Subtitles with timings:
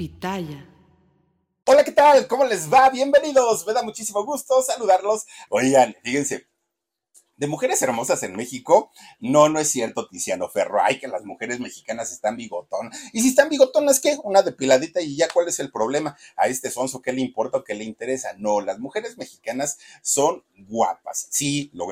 [0.00, 0.66] Pitaya.
[1.66, 2.26] Hola, ¿qué tal?
[2.26, 2.88] ¿Cómo les va?
[2.88, 3.66] Bienvenidos.
[3.66, 5.26] Me da muchísimo gusto saludarlos.
[5.50, 6.46] Oigan, fíjense,
[7.36, 10.78] de mujeres hermosas en México, no, no es cierto, Tiziano Ferro.
[10.82, 12.90] Ay, que las mujeres mexicanas están bigotón.
[13.12, 14.16] Y si están bigotonas, ¿qué?
[14.24, 16.16] Una depiladita y ya, ¿cuál es el problema?
[16.34, 18.32] A este sonso, ¿qué le importa o qué le interesa?
[18.38, 21.28] No, las mujeres mexicanas son guapas.
[21.28, 21.86] Sí, lo,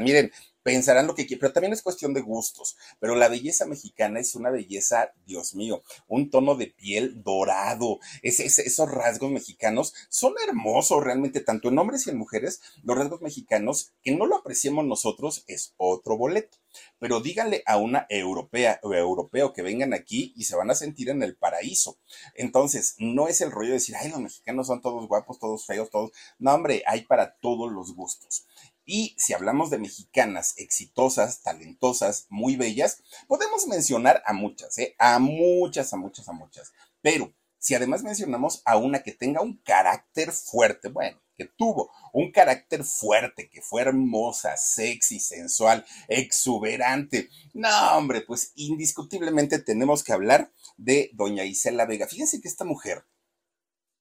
[0.00, 0.32] miren,
[0.62, 2.76] pensarán lo que quieran, pero también es cuestión de gustos.
[3.00, 7.98] Pero la belleza mexicana es una belleza, Dios mío, un tono de piel dorado.
[8.22, 12.60] esos rasgos mexicanos son hermosos realmente, tanto en hombres y en mujeres.
[12.82, 16.58] Los rasgos mexicanos, que no lo apreciemos nosotros, es otro boleto.
[16.98, 21.10] Pero díganle a una europea o europeo que vengan aquí y se van a sentir
[21.10, 21.98] en el paraíso.
[22.34, 25.90] Entonces, no es el rollo de decir, ay, los mexicanos son todos guapos, todos feos,
[25.90, 26.12] todos.
[26.38, 28.46] No, hombre, hay para todos los gustos.
[28.84, 34.94] Y si hablamos de mexicanas exitosas, talentosas, muy bellas, podemos mencionar a muchas, ¿eh?
[34.98, 36.72] A muchas, a muchas, a muchas.
[37.00, 42.32] Pero si además mencionamos a una que tenga un carácter fuerte, bueno, que tuvo un
[42.32, 47.30] carácter fuerte, que fue hermosa, sexy, sensual, exuberante.
[47.54, 52.08] No, hombre, pues indiscutiblemente tenemos que hablar de doña Isela Vega.
[52.08, 53.04] Fíjense que esta mujer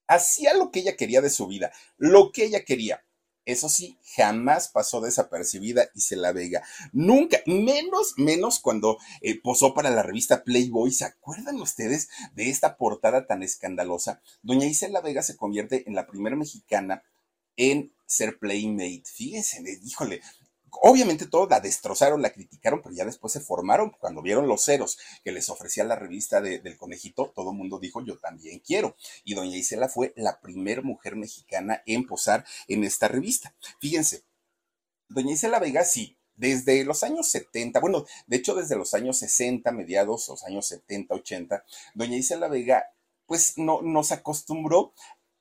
[0.08, 3.06] hacía lo que ella quería de su vida, lo que ella quería
[3.46, 6.64] eso sí, jamás pasó desapercibida y se la Vega.
[6.94, 10.92] Nunca, menos, menos cuando eh, posó para la revista Playboy.
[10.92, 14.22] ¿Se acuerdan ustedes de esta portada tan escandalosa?
[14.44, 17.04] Doña Isela Vega se convierte en la primera mexicana
[17.58, 19.04] en ser Playmate.
[19.06, 20.22] Fíjense, híjole,
[20.82, 23.92] Obviamente todos la destrozaron, la criticaron, pero ya después se formaron.
[24.00, 28.04] Cuando vieron los ceros que les ofrecía la revista del conejito, todo el mundo dijo,
[28.04, 28.96] yo también quiero.
[29.24, 33.54] Y doña Isela fue la primera mujer mexicana en posar en esta revista.
[33.80, 34.24] Fíjense,
[35.10, 39.72] doña Isela Vega sí, desde los años 70, bueno, de hecho desde los años 60,
[39.72, 42.86] mediados, los años 70, 80, doña Isela Vega,
[43.28, 44.94] pues no, nos acostumbró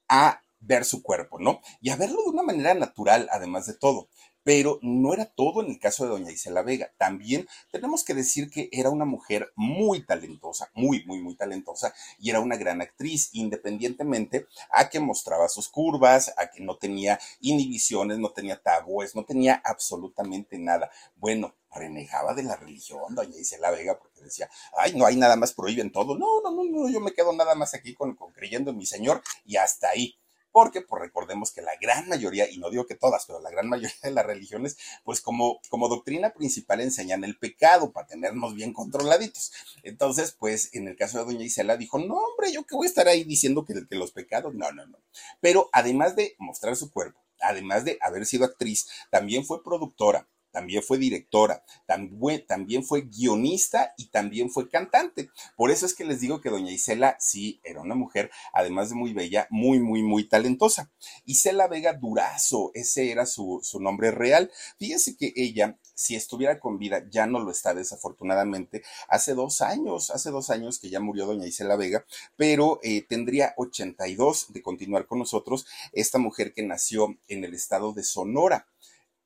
[0.09, 1.61] a ver su cuerpo, ¿no?
[1.81, 4.09] Y a verlo de una manera natural, además de todo.
[4.53, 6.91] Pero no era todo en el caso de doña Isela Vega.
[6.99, 12.31] También tenemos que decir que era una mujer muy talentosa, muy, muy, muy talentosa, y
[12.31, 18.19] era una gran actriz, independientemente a que mostraba sus curvas, a que no tenía inhibiciones,
[18.19, 20.91] no tenía tabúes, no tenía absolutamente nada.
[21.15, 25.53] Bueno, renegaba de la religión, doña Isela Vega, porque decía, ay, no hay nada más,
[25.53, 26.19] prohíben todo.
[26.19, 28.87] No, no, no, no, yo me quedo nada más aquí con, con creyendo en mi
[28.87, 30.17] Señor y hasta ahí
[30.53, 33.69] porque pues recordemos que la gran mayoría, y no digo que todas, pero la gran
[33.69, 38.73] mayoría de las religiones, pues como, como doctrina principal enseñan el pecado para tenernos bien
[38.73, 39.53] controladitos.
[39.83, 42.91] Entonces, pues en el caso de doña Isela dijo, no hombre, yo que voy a
[42.91, 44.99] estar ahí diciendo que, que los pecados, no, no, no.
[45.41, 50.83] Pero además de mostrar su cuerpo, además de haber sido actriz, también fue productora, también
[50.83, 55.31] fue directora, también, fue guionista y también fue cantante.
[55.57, 58.95] Por eso es que les digo que doña Isela sí era una mujer, además de
[58.95, 60.91] muy bella, muy, muy, muy talentosa.
[61.25, 64.51] Isela Vega Durazo, ese era su, nombre real.
[64.79, 68.83] Fíjense que ella, si estuviera con vida, ya no lo está desafortunadamente.
[69.09, 72.05] Hace dos años, hace dos años que ya murió doña Isela Vega,
[72.37, 77.93] pero eh, tendría 82 de continuar con nosotros, esta mujer que nació en el estado
[77.93, 78.67] de Sonora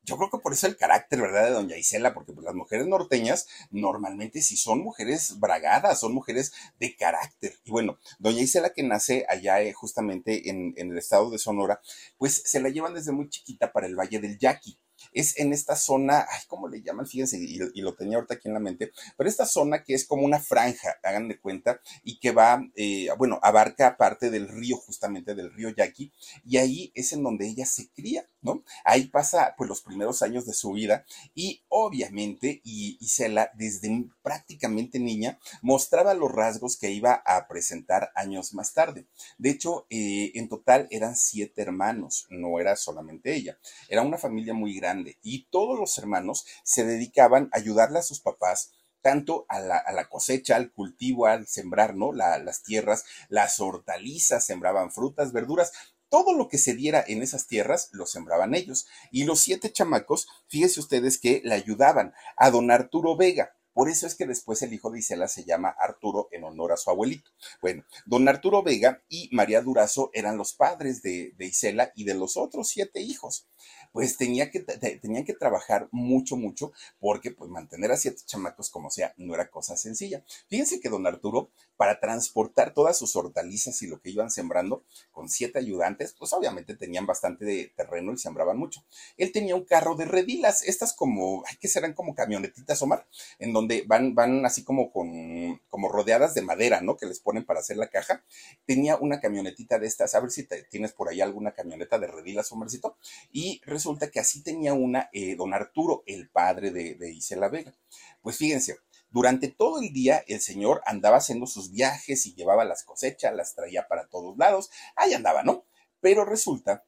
[0.05, 2.87] yo creo que por eso el carácter, ¿verdad?, de doña Isela, porque pues, las mujeres
[2.87, 7.55] norteñas normalmente sí son mujeres bragadas, son mujeres de carácter.
[7.65, 11.81] Y bueno, doña Isela que nace allá eh, justamente en, el estado de Sonora,
[12.19, 14.79] pues se la llevan desde muy chiquita para el Valle del Yaqui
[15.15, 17.07] es en esta zona, ay, ¿cómo le llaman?
[17.07, 20.25] Fíjense, y, lo tenía ahorita aquí en la mente, pero esta zona que es como
[20.25, 25.35] una franja, hagan de cuenta, y que va, eh, bueno, abarca parte del río, justamente
[25.35, 26.13] del río Yaqui,
[26.45, 28.63] y ahí es en donde ella se cría ¿no?
[28.85, 34.99] Ahí pasa pues los primeros años de su vida y obviamente y Isela desde prácticamente
[34.99, 39.07] niña mostraba los rasgos que iba a presentar años más tarde.
[39.39, 43.59] De hecho, eh, en total eran siete hermanos, no era solamente ella,
[43.89, 48.21] era una familia muy grande y todos los hermanos se dedicaban a ayudarle a sus
[48.21, 48.73] papás
[49.05, 52.15] tanto a la, cosecha, al cultivo, al sembrar, ¿no?
[52.15, 55.73] las tierras, las hortalizas, sembraban frutas, verduras,
[56.09, 58.87] todo lo que se diera en esas tierras lo sembraban ellos.
[59.11, 63.55] Y los siete chamacos, fíjense ustedes que le ayudaban a don Arturo Vega.
[63.75, 66.77] Por eso es que después el hijo de Isela se llama Arturo en honor a
[66.77, 67.31] su abuelito.
[67.61, 72.15] Bueno, don Arturo Vega y María Durazo eran los padres de, de Isela y de
[72.15, 73.49] los otros siete hijos
[73.95, 78.91] pues tenía que, tenían que trabajar mucho, mucho, porque pues mantener a siete chamacos como
[78.91, 80.25] sea no era cosa sencilla.
[80.49, 85.29] Fíjense que don Arturo, para transportar todas sus hortalizas y lo que iban sembrando, con
[85.29, 88.85] siete ayudantes, pues obviamente tenían bastante de terreno y sembraban mucho.
[89.17, 93.07] Él tenía un carro de redilas, estas como, ay, que serán como camionetitas, Omar,
[93.39, 96.97] en donde van, van así como con, como rodeadas de madera, ¿no?
[96.97, 98.25] Que les ponen para hacer la caja.
[98.67, 102.51] Tenía una camionetita de estas, a ver si tienes por ahí alguna camioneta de redilas,
[102.53, 102.97] Omarcito,
[103.33, 107.75] y resulta que así tenía una eh, don Arturo, el padre de, de Isela Vega.
[108.23, 108.79] Pues fíjense,
[109.15, 113.55] durante todo el día el señor andaba haciendo sus viajes y llevaba las cosechas, las
[113.55, 115.65] traía para todos lados, ahí andaba, ¿no?
[116.01, 116.85] Pero resulta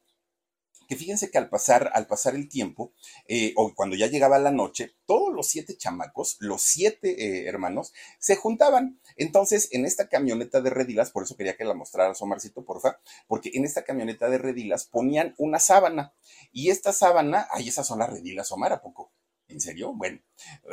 [0.89, 2.91] que fíjense que al pasar, al pasar el tiempo,
[3.29, 7.93] eh, o cuando ya llegaba la noche, todos los siete chamacos, los siete eh, hermanos,
[8.19, 8.99] se juntaban.
[9.15, 13.51] Entonces, en esta camioneta de redilas, por eso quería que la mostraras, Omarcito, porfa, porque
[13.53, 16.13] en esta camioneta de redilas ponían una sábana.
[16.51, 19.13] Y esta sábana, ay, esas son las redilas, Omar, ¿a poco?
[19.49, 19.93] ¿En serio?
[19.93, 20.19] Bueno,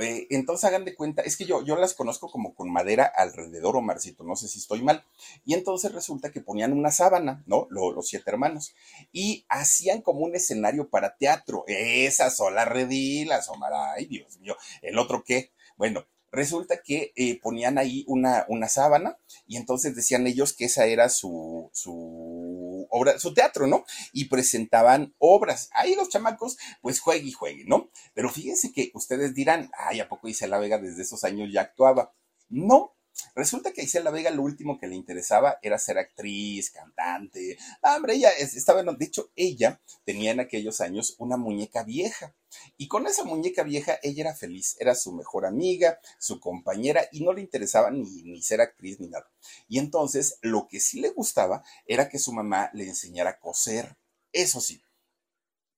[0.00, 3.76] eh, entonces hagan de cuenta, es que yo, yo las conozco como con madera alrededor,
[3.76, 5.04] Omarcito, no sé si estoy mal.
[5.44, 7.68] Y entonces resulta que ponían una sábana, ¿no?
[7.70, 8.74] los siete hermanos.
[9.12, 11.64] Y hacían como un escenario para teatro.
[11.68, 13.72] Esas son las redilas, Omar.
[13.74, 14.56] Ay, Dios mío.
[14.82, 15.52] ¿El otro qué?
[15.76, 20.86] Bueno, resulta que eh, ponían ahí una, una sábana y entonces decían ellos que esa
[20.86, 22.63] era su, su
[22.94, 23.84] obra, su teatro, ¿no?
[24.12, 25.68] Y presentaban obras.
[25.74, 27.90] Ahí los chamacos, pues juegue y juegue, ¿no?
[28.14, 32.14] Pero fíjense que ustedes dirán, ay, ¿a poco Isela Vega desde esos años ya actuaba?
[32.48, 32.94] No,
[33.34, 37.56] Resulta que a Isela Vega lo último que le interesaba era ser actriz, cantante.
[37.82, 42.34] Ah, hombre, ella estaba, de hecho, ella tenía en aquellos años una muñeca vieja.
[42.76, 47.24] Y con esa muñeca vieja ella era feliz, era su mejor amiga, su compañera y
[47.24, 49.30] no le interesaba ni, ni ser actriz ni nada.
[49.68, 53.96] Y entonces lo que sí le gustaba era que su mamá le enseñara a coser.
[54.32, 54.82] Eso sí,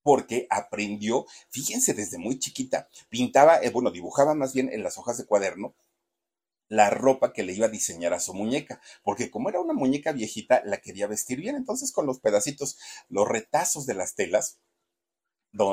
[0.02, 5.18] porque aprendió, fíjense, desde muy chiquita, pintaba, eh, bueno, dibujaba más bien en las hojas
[5.18, 5.74] de cuaderno
[6.68, 10.12] la ropa que le iba a diseñar a su muñeca, porque como era una muñeca
[10.12, 12.78] viejita, la quería vestir bien, entonces con los pedacitos,
[13.08, 14.58] los retazos de las telas,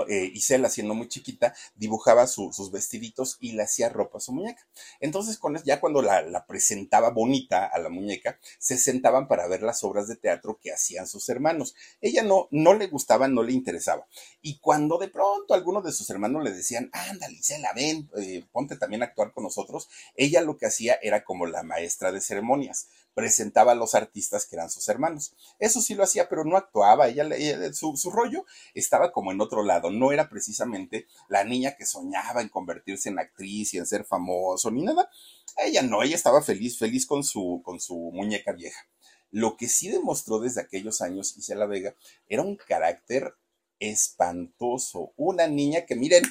[0.08, 4.66] eh, Isela, siendo muy chiquita, dibujaba sus vestiditos y le hacía ropa a su muñeca.
[5.00, 9.84] Entonces, con, ya cuando la, presentaba bonita a la muñeca, se sentaban para ver las
[9.84, 11.76] obras de teatro que hacían sus hermanos.
[12.02, 14.08] Ella no, le gustaba, no le interesaba.
[14.42, 18.78] Y cuando de pronto algunos de sus hermanos le decían, ándale, Isela, ven, eh, ponte
[18.78, 22.88] también a actuar con nosotros, ella lo que hacía era como la maestra de ceremonias
[23.14, 25.34] presentaba a los artistas que eran sus hermanos.
[25.60, 27.08] Eso sí lo hacía, pero no actuaba.
[27.08, 27.28] Ella,
[27.74, 29.92] su, su, rollo estaba como en otro lado.
[29.92, 34.72] No era precisamente la niña que soñaba en convertirse en actriz y en ser famoso
[34.72, 35.10] ni nada.
[35.58, 38.88] Ella no, ella estaba feliz, feliz con su, con su muñeca vieja.
[39.30, 41.96] Lo que sí demostró desde aquellos años Isela Vega
[42.28, 43.34] era un carácter
[43.80, 45.14] espantoso.
[45.18, 46.24] Una niña que, miren,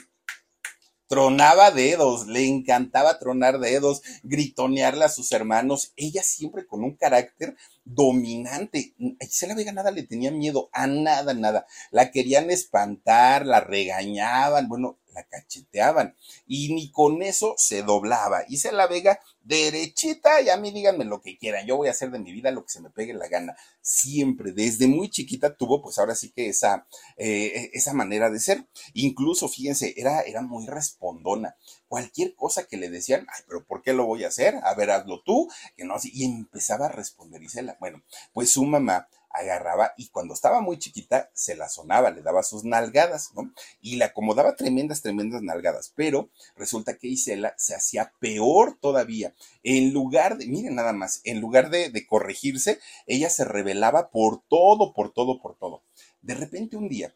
[1.12, 7.54] tronaba dedos, le encantaba tronar dedos, gritonearle a sus hermanos, ella siempre con un carácter
[7.84, 8.94] dominante.
[9.20, 11.66] A la Vega nada le tenía miedo, a nada, nada.
[11.90, 16.16] La querían espantar, la regañaban, bueno, la cacheteaban.
[16.46, 18.44] Y ni con eso se doblaba.
[18.48, 21.66] Hice la Vega derechita y a mí díganme lo que quieran.
[21.66, 23.56] Yo voy a hacer de mi vida lo que se me pegue la gana.
[23.80, 28.66] Siempre, desde muy chiquita tuvo pues ahora sí que esa, eh, esa manera de ser.
[28.94, 31.56] Incluso, fíjense, era, era muy respondona.
[31.88, 34.56] Cualquier cosa que le decían, ay, pero ¿por qué lo voy a hacer?
[34.62, 35.48] A ver, hazlo tú.
[35.76, 37.42] Que no, y empezaba a responder.
[37.42, 38.02] Isela, bueno,
[38.32, 42.64] pues su mamá agarraba y cuando estaba muy chiquita se la sonaba, le daba sus
[42.64, 43.52] nalgadas, ¿no?
[43.80, 49.34] Y le acomodaba tremendas, tremendas nalgadas, pero resulta que Isela se hacía peor todavía.
[49.62, 54.92] En lugar de, miren nada más, en lugar de, corregirse, ella se rebelaba por todo,
[54.92, 55.82] por todo, por todo.
[56.20, 57.14] De repente un día,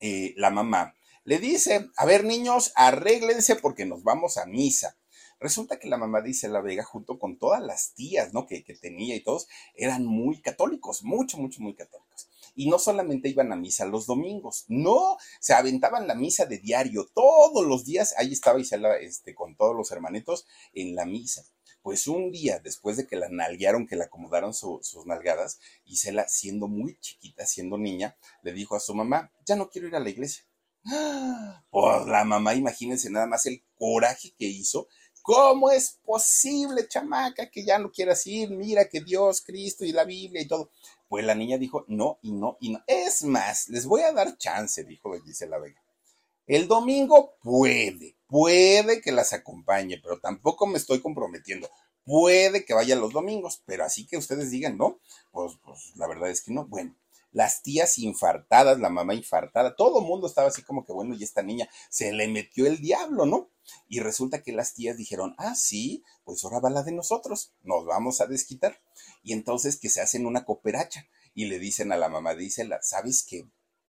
[0.00, 4.96] eh, la mamá le dice, a ver niños, arréglense porque nos vamos a misa.
[5.40, 8.46] Resulta que la mamá de Isela Vega, junto con todas las tías, ¿no?
[8.46, 12.28] Que, que tenía y todos, eran muy católicos, mucho, mucho, muy católicos.
[12.54, 17.08] Y no solamente iban a misa los domingos, no, se aventaban la misa de diario,
[17.14, 21.44] todos los días, ahí estaba Isela este, con todos los hermanitos en la misa.
[21.82, 26.68] Pues un día, después de que la nalguearon, que le acomodaron sus nalgadas, Isela, siendo
[26.68, 30.10] muy chiquita, siendo niña, le dijo a su mamá, ya no quiero ir a la
[30.10, 30.44] iglesia.
[31.70, 34.88] Pues la mamá, imagínense nada más el coraje que hizo.
[35.22, 38.50] ¿Cómo es posible, chamaca, que ya no quieras ir?
[38.50, 40.70] Mira que Dios, Cristo y la Biblia y todo.
[41.08, 42.82] Pues la niña dijo, no, y no, y no.
[42.86, 45.82] Es más, les voy a dar chance, dijo Gisela Vega.
[46.46, 51.68] El domingo puede, puede que las acompañe, pero tampoco me estoy comprometiendo.
[52.04, 54.98] Puede que vaya los domingos, pero así que ustedes digan, no,
[55.30, 56.66] pues, pues la verdad es que no.
[56.66, 56.96] Bueno,
[57.32, 61.22] las tías infartadas, la mamá infartada, todo el mundo estaba así como que, bueno, y
[61.22, 63.50] esta niña se le metió el diablo, ¿no?
[63.88, 67.84] Y resulta que las tías dijeron, ah, sí, pues ahora va la de nosotros, nos
[67.86, 68.80] vamos a desquitar.
[69.22, 73.24] Y entonces que se hacen una cooperacha y le dicen a la mamá, dice, ¿sabes
[73.28, 73.48] qué?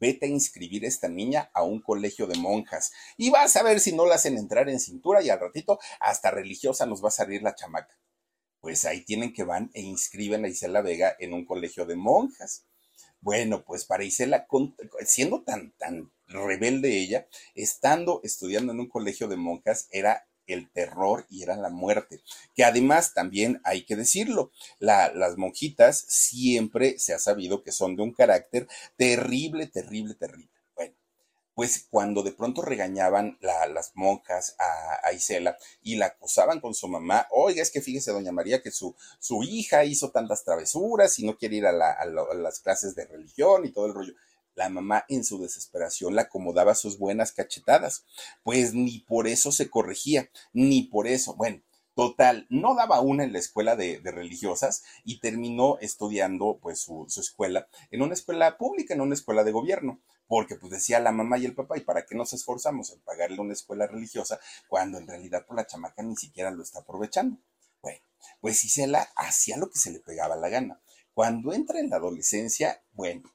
[0.00, 3.80] vete a inscribir a esta niña a un colegio de monjas y vas a ver
[3.80, 7.12] si no la hacen entrar en cintura y al ratito hasta religiosa nos va a
[7.12, 7.96] salir la chamaca.
[8.60, 12.66] Pues ahí tienen que van e inscriben a Isela Vega en un colegio de monjas.
[13.20, 14.46] Bueno, pues para Isela,
[15.04, 21.26] siendo tan, tan rebelde ella, estando estudiando en un colegio de monjas, era el terror
[21.28, 22.20] y era la muerte.
[22.54, 28.02] Que además también hay que decirlo, las monjitas siempre se ha sabido que son de
[28.02, 30.50] un carácter terrible, terrible, terrible.
[30.74, 30.94] Bueno,
[31.54, 37.26] pues cuando de pronto regañaban las monjas a, Isela y la acusaban con su mamá,
[37.30, 41.36] oiga, es que fíjese, doña María, que su, su hija hizo tantas travesuras y no
[41.36, 44.14] quiere ir a las clases de religión y todo el rollo
[44.60, 48.04] la mamá en su desesperación la acomodaba sus buenas cachetadas,
[48.42, 51.34] pues ni por eso se corregía, ni por eso.
[51.34, 51.62] Bueno,
[51.94, 57.68] Total, no daba una en la escuela de, religiosas y terminó estudiando pues su, escuela
[57.90, 61.46] en una escuela pública, en una escuela de gobierno, porque pues decía la mamá y
[61.46, 64.38] el papá, ¿y para qué nos esforzamos en pagarle una escuela religiosa
[64.68, 67.38] cuando en realidad por pues, la chamaca ni siquiera lo está aprovechando?
[67.82, 68.00] Bueno,
[68.40, 70.80] pues Isela hacía lo que se le pegaba la gana.
[71.12, 73.30] Cuando entra en la adolescencia, bueno,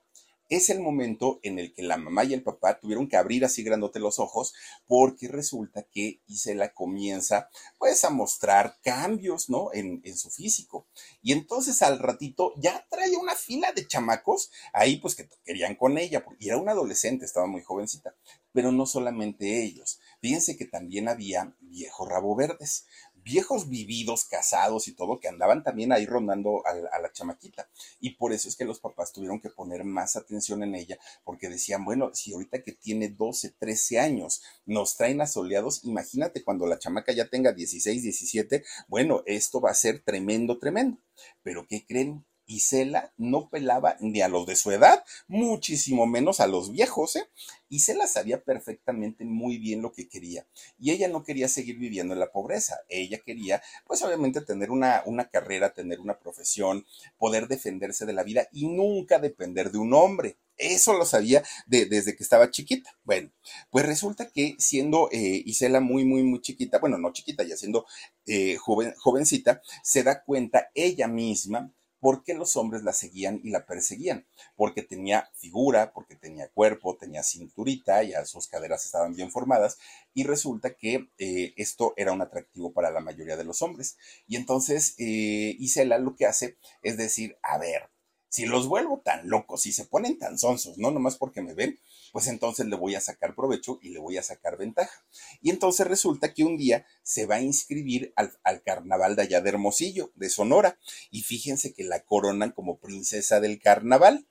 [0.50, 3.64] es el momento en el que la mamá y el papá tuvieron que abrir así
[3.64, 4.54] grandote los ojos
[4.88, 9.70] porque resulta que Isela comienza pues a mostrar cambios, ¿no?
[9.74, 10.88] En, su físico.
[11.22, 15.98] Y entonces al ratito ya trae una fila de chamacos ahí pues que querían con
[15.98, 18.16] ella, porque era una adolescente, estaba muy jovencita.
[18.54, 20.00] Pero no solamente ellos.
[20.22, 22.86] Fíjense que también había viejos rabo verdes
[23.26, 27.68] viejos vividos, casados y todo, que andaban también ahí rondando a, la chamaquita.
[28.00, 31.50] Y por eso es que los papás tuvieron que poner más atención en ella, porque
[31.50, 36.78] decían, bueno, si ahorita que tiene 12, 13 años nos traen asoleados, imagínate cuando la
[36.78, 41.00] chamaca ya tenga 16, 17, bueno, esto va a ser tremendo, tremendo.
[41.42, 42.24] Pero ¿qué creen?
[42.48, 47.28] Isela no pelaba ni a los de su edad, muchísimo menos a los viejos, ¿eh?
[47.70, 50.46] Isela sabía perfectamente muy bien lo que quería
[50.80, 55.02] y ella no quería seguir viviendo en la pobreza, ella quería, pues obviamente tener una,
[55.06, 56.86] una carrera, tener una profesión,
[57.18, 60.38] poder defenderse de la vida y nunca depender de un hombre.
[60.58, 62.98] Eso lo sabía desde que estaba chiquita.
[63.04, 63.30] Bueno,
[63.70, 67.86] pues resulta que siendo eh, Isela muy, muy, muy chiquita, bueno, no chiquita, ya siendo
[68.26, 71.74] eh, joven, jovencita, se da cuenta ella misma
[72.06, 74.28] ¿Por qué los hombres la seguían y la perseguían?
[74.56, 79.80] Porque tenía figura, porque tenía cuerpo, tenía cinturita, ya sus caderas estaban bien formadas
[80.14, 83.98] y resulta que eh, esto era un atractivo para la mayoría de los hombres.
[84.28, 87.90] Y entonces eh, Isela lo que hace es decir, a ver,
[88.30, 91.80] si los vuelvo tan locos y se ponen tan sonsos, no nomás porque me ven,
[92.16, 95.04] pues entonces le voy a sacar provecho y le voy a sacar ventaja.
[95.42, 99.50] Y entonces resulta que un día se va a inscribir al, carnaval de allá de
[99.50, 100.80] Hermosillo, de Sonora,
[101.12, 104.26] y fíjense que la coronan como princesa del carnaval.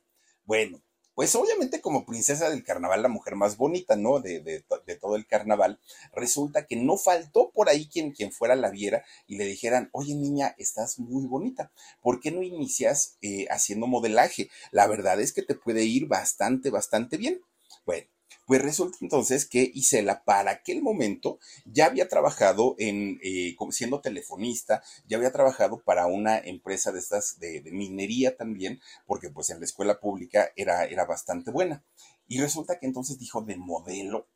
[0.47, 0.83] Bueno,
[1.14, 4.19] pues obviamente como princesa del carnaval, la mujer más bonita, ¿no?
[4.19, 4.64] De,
[4.99, 5.79] todo el carnaval,
[6.14, 10.14] resulta que no faltó por ahí quien, quien fuera la viera y le dijeran, oye
[10.14, 14.49] niña, estás muy bonita, ¿por qué no inicias eh, haciendo modelaje?
[14.71, 17.43] La verdad es que te puede ir bastante, bastante bien.
[17.85, 18.07] Bueno,
[18.47, 24.83] Pues resulta entonces que Isela para aquel momento ya había trabajado en, eh, siendo telefonista,
[25.07, 29.67] ya había trabajado para una empresa de estas de, minería también, porque pues en la
[29.67, 31.85] escuela pública era, era bastante buena.
[32.26, 34.29] Y resulta que entonces dijo de modelo,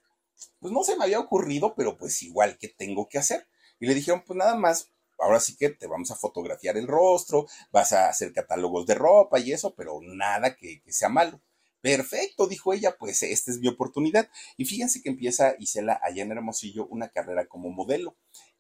[0.61, 3.47] pues no se me había ocurrido, pero pues igual que tengo que hacer.
[3.81, 7.47] Y le dijeron, pues nada más, ahora sí que te vamos a fotografiar el rostro,
[7.73, 11.41] vas a hacer catálogos de ropa y eso, pero nada que sea malo.
[11.81, 14.29] Perfecto, dijo ella, pues esta es mi oportunidad.
[14.57, 18.17] Y fíjense que empieza Isela allá en Hermosillo una carrera como modelo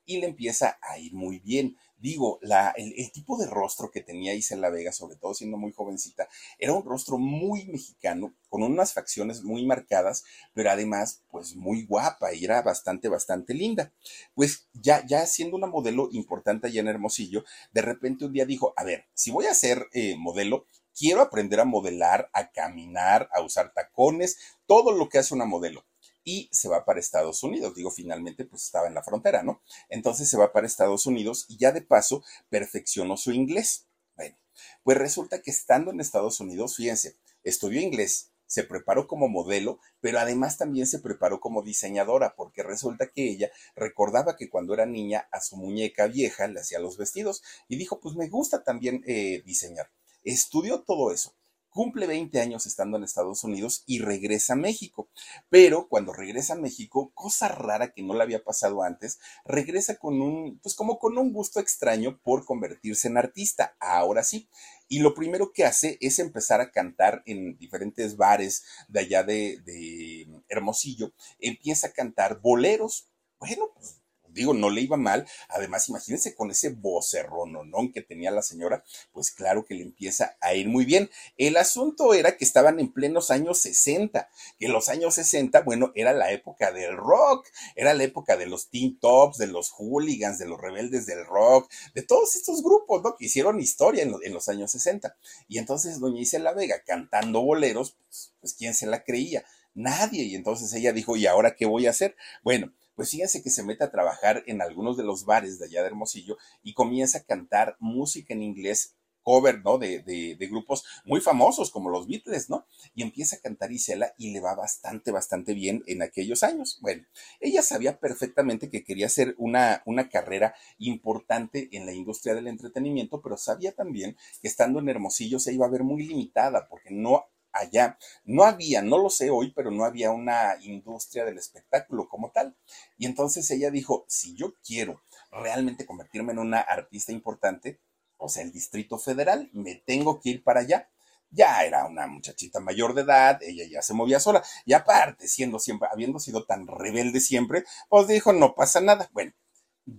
[0.08, 1.76] y le empieza a ir muy bien.
[1.98, 6.28] Digo, la, el, tipo de rostro que tenía Isela Vega, sobre todo siendo muy jovencita,
[6.58, 12.32] era un rostro muy mexicano, con unas facciones muy marcadas, pero además, pues muy guapa
[12.32, 13.92] y era bastante, bastante linda.
[14.34, 18.72] Pues ya, ya siendo una modelo importante allá en Hermosillo, de repente un día dijo,
[18.76, 20.66] a ver, si voy a ser eh, modelo,
[20.98, 25.86] quiero aprender a modelar, a caminar, a usar tacones, todo lo que hace una modelo.
[26.24, 27.74] Y se va para Estados Unidos.
[27.74, 29.62] Digo, finalmente, pues estaba en la frontera, ¿no?
[29.88, 33.86] Entonces se va para Estados Unidos y ya de paso perfeccionó su inglés.
[34.16, 34.36] Bueno,
[34.82, 40.18] pues resulta que estando en Estados Unidos, fíjense, estudió inglés, se preparó como modelo, pero
[40.18, 45.28] además también se preparó como diseñadora, porque resulta que ella recordaba que cuando era niña
[45.30, 49.42] a su muñeca vieja le hacía los vestidos y dijo, pues me gusta también eh,
[49.46, 49.90] diseñar
[50.32, 51.34] estudió todo eso.
[51.70, 55.10] Cumple 20 años estando en Estados Unidos y regresa a México.
[55.48, 60.20] Pero cuando regresa a México, cosa rara que no le había pasado antes, regresa con
[60.20, 63.76] un, pues como con un gusto extraño por convertirse en artista.
[63.80, 64.48] Ahora sí.
[64.88, 69.60] Y lo primero que hace es empezar a cantar en diferentes bares de allá de,
[69.64, 71.12] de Hermosillo.
[71.38, 73.08] Empieza a cantar boleros.
[73.38, 74.00] Bueno, pues
[74.32, 75.26] digo, no le iba mal.
[75.48, 77.48] Además, imagínense con ese vocerrón
[77.92, 81.10] que tenía la señora, pues claro que le empieza a ir muy bien.
[81.36, 86.12] El asunto era que estaban en plenos años 60, que los años 60, bueno, era
[86.12, 90.46] la época del rock, era la época de los Teen Tops, de los Hooligans, de
[90.46, 93.16] los Rebeldes del Rock, de todos estos grupos, ¿no?
[93.16, 95.16] Que hicieron historia en, en los años 60.
[95.48, 99.44] Y entonces doña Isela Vega cantando boleros, pues, pues ¿quién se la creía?
[99.74, 100.24] Nadie.
[100.24, 102.16] Y entonces ella dijo, ¿y ahora qué voy a hacer?
[102.42, 105.82] Bueno, pues fíjense que se mete a trabajar en algunos de los bares de allá
[105.82, 109.78] de Hermosillo y comienza a cantar música en inglés cover, ¿no?
[109.78, 112.66] De, de, grupos muy famosos como los Beatles, ¿no?
[112.96, 116.80] Y empieza a cantar Isela y le va bastante, bastante bien en aquellos años.
[116.80, 117.06] Bueno,
[117.38, 123.22] ella sabía perfectamente que quería hacer una, una carrera importante en la industria del entretenimiento,
[123.22, 127.26] pero sabía también que estando en Hermosillo se iba a ver muy limitada porque no
[127.58, 127.98] allá.
[128.24, 132.56] No había, no lo sé hoy, pero no había una industria del espectáculo como tal.
[132.96, 137.80] Y entonces ella dijo, si yo quiero realmente convertirme en una artista importante,
[138.16, 140.90] o sea, el Distrito Federal, me tengo que ir para allá.
[141.30, 145.58] Ya era una muchachita mayor de edad, ella ya se movía sola, y aparte, siendo
[145.58, 149.10] siempre, habiendo sido tan rebelde siempre, pues dijo, no pasa nada.
[149.12, 149.32] Bueno,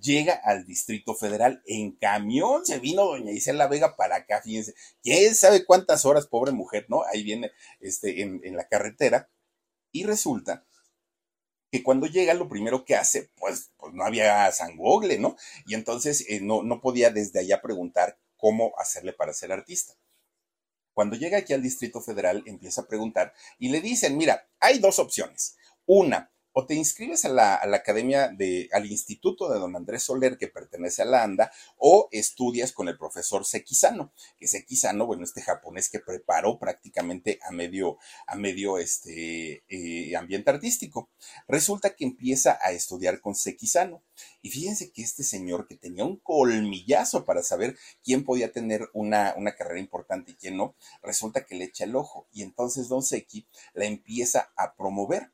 [0.01, 5.33] llega al Distrito Federal en camión, se vino doña Isela Vega para acá, fíjense, quién
[5.35, 7.03] sabe cuántas horas, pobre mujer, ¿no?
[7.05, 9.29] Ahí viene este, en, la carretera
[9.91, 10.65] y resulta
[11.71, 15.35] que cuando llega lo primero que hace, pues, pues no había sangogle, ¿no?
[15.65, 19.93] Y entonces eh, no, no podía desde allá preguntar cómo hacerle para ser artista.
[20.93, 24.99] Cuando llega aquí al Distrito Federal, empieza a preguntar y le dicen, mira, hay dos
[24.99, 25.55] opciones.
[25.85, 30.49] Una, o te inscribes a la, academia de, al instituto de don Andrés Soler, que
[30.49, 35.89] pertenece a la ANDA, o estudias con el profesor Sekizano, que Sekizano, bueno, este japonés
[35.89, 41.09] que preparó prácticamente a medio, a medio este, eh, ambiente artístico.
[41.47, 44.03] Resulta que empieza a estudiar con Sekizano.
[44.41, 49.33] Y fíjense que este señor que tenía un colmillazo para saber quién podía tener una,
[49.37, 52.27] una carrera importante y quién no, resulta que le echa el ojo.
[52.33, 55.31] Y entonces don Seki la empieza a promover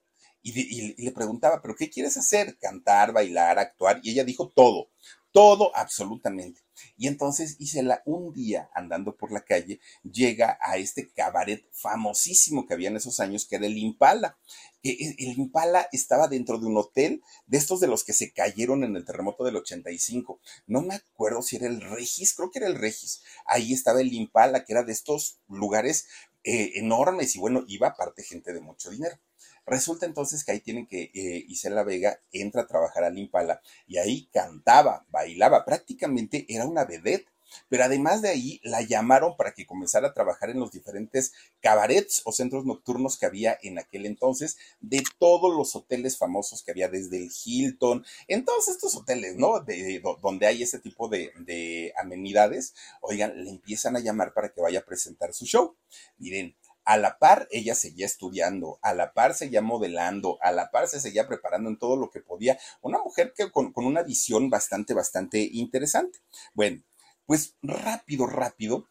[0.47, 2.57] y, le preguntaba, ¿pero qué quieres hacer?
[2.59, 3.99] Cantar, bailar, actuar.
[4.03, 4.89] Y ella dijo todo,
[5.31, 6.61] todo absolutamente.
[6.97, 12.73] Y entonces Isela un día andando por la calle llega a este cabaret famosísimo que
[12.73, 14.37] había en esos años que era el Impala.
[14.83, 18.95] El Impala estaba dentro de un hotel de estos de los que se cayeron en
[18.95, 20.39] el terremoto del 85.
[20.67, 23.23] No me acuerdo si era el Regis, creo que era el Regis.
[23.45, 26.05] Ahí estaba el Impala, que era de estos lugares
[26.43, 29.17] eh, enormes y bueno, iba aparte gente de mucho dinero.
[29.65, 33.97] Resulta entonces que ahí tienen que eh, Isela Vega entra a trabajar al Impala y
[33.97, 37.27] ahí cantaba, bailaba, prácticamente era una vedette.
[37.69, 42.21] Pero además de ahí la llamaron para que comenzara a trabajar en los diferentes cabarets
[42.25, 46.89] o centros nocturnos que había en aquel entonces, de todos los hoteles famosos que había,
[46.89, 49.61] desde el Hilton, en todos estos hoteles, ¿no?
[49.61, 54.61] De, donde hay ese tipo de, de amenidades, oigan, le empiezan a llamar para que
[54.61, 55.75] vaya a presentar su show.
[56.17, 60.87] Miren, a la par ella seguía estudiando, a la par seguía modelando, a la par
[60.87, 62.57] se seguía preparando en todo lo que podía.
[62.81, 66.19] Una mujer que con, una visión bastante, bastante interesante.
[66.53, 66.83] Bueno,
[67.25, 68.87] pues rápido, rápido,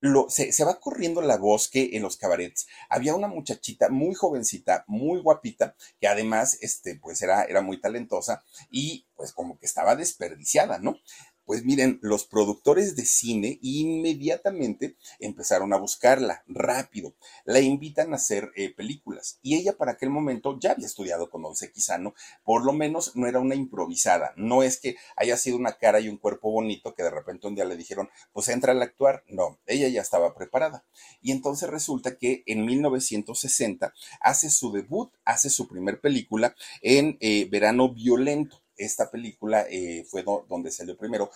[0.00, 4.14] lo, se, se, va corriendo la voz que en los cabarets había una muchachita muy
[4.14, 9.66] jovencita, muy guapita, que además, este, pues era, era muy talentosa y pues como que
[9.66, 10.96] estaba desperdiciada, ¿no?
[11.44, 17.14] Pues miren, los productores de cine inmediatamente empezaron a buscarla rápido.
[17.44, 19.38] La invitan a hacer eh, películas.
[19.42, 22.14] Y ella para aquel momento ya había estudiado con Once Quizano.
[22.44, 24.32] Por lo menos no era una improvisada.
[24.36, 27.54] No es que haya sido una cara y un cuerpo bonito que de repente un
[27.54, 29.24] día le dijeron, pues entra al actuar.
[29.26, 30.84] No, ella ya estaba preparada.
[31.20, 37.48] Y entonces resulta que en 1960 hace su debut, hace su primer película en eh,
[37.50, 41.30] Verano Violento esta película eh, fue donde salió primero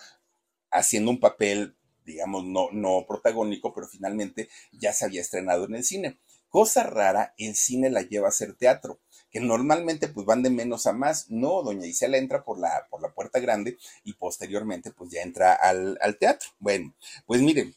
[0.71, 5.83] haciendo un papel, digamos, no, no protagónico, pero finalmente ya se había estrenado en el
[5.83, 6.19] cine.
[6.49, 10.87] Cosa rara, el cine la lleva a hacer teatro, que normalmente pues van de menos
[10.87, 11.29] a más.
[11.29, 15.53] No, doña Isela entra por la, por la puerta grande y posteriormente pues ya entra
[15.53, 16.49] al, teatro.
[16.59, 16.95] Bueno,
[17.25, 17.75] pues miren,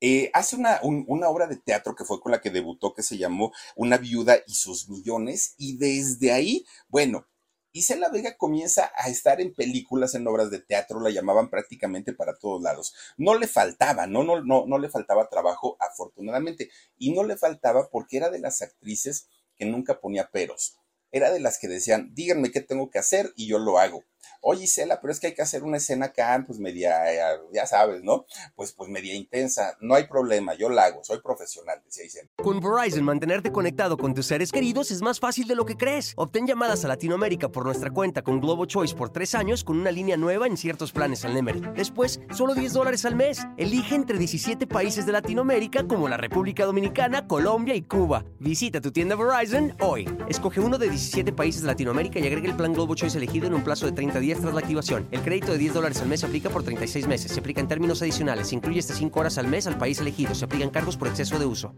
[0.00, 3.16] eh, hace una, una, obra de teatro que fue con la que debutó, que se
[3.18, 7.26] llamó Una viuda y sus millones, y desde ahí, bueno,
[7.76, 12.38] Isela Vega comienza a estar en películas, en obras de teatro, la llamaban prácticamente para
[12.38, 12.94] todos lados.
[13.16, 17.90] No le faltaba, no, no, no, no le faltaba trabajo, afortunadamente, y no le faltaba
[17.90, 20.76] porque era de las actrices que nunca ponía peros.
[21.10, 24.04] Era de las que decían, díganme qué tengo que hacer y yo lo hago
[24.40, 27.66] oye Isela, pero es que hay que hacer una escena acá, pues media, eh, ya
[27.66, 28.26] sabes, ¿no?
[28.54, 32.28] Pues, pues media intensa, no hay problema, yo la hago, soy profesional, decía Isela.
[32.36, 36.12] Con Verizon, mantenerte conectado con tus seres queridos es más fácil de lo que crees.
[36.16, 39.90] Obtén llamadas a Latinoamérica por nuestra cuenta con Globo Choice por tres años con una
[39.90, 41.60] línea nueva en ciertos planes al Nemery.
[41.74, 43.46] Después, solo 10 dólares al mes.
[43.56, 48.24] Elige entre 17 países de Latinoamérica como la República Dominicana, Colombia y Cuba.
[48.38, 50.08] Visita tu tienda Verizon hoy.
[50.28, 53.54] Escoge uno de 17 países de Latinoamérica y agrega el plan Globo Choice elegido en
[53.54, 55.08] un plazo de 30 días tras la activación.
[55.10, 57.32] El crédito de 10 dólares al mes se aplica por 36 meses.
[57.32, 58.48] Se aplica en términos adicionales.
[58.48, 60.34] Se incluye hasta 5 horas al mes al país elegido.
[60.34, 61.74] Se aplican cargos por exceso de uso.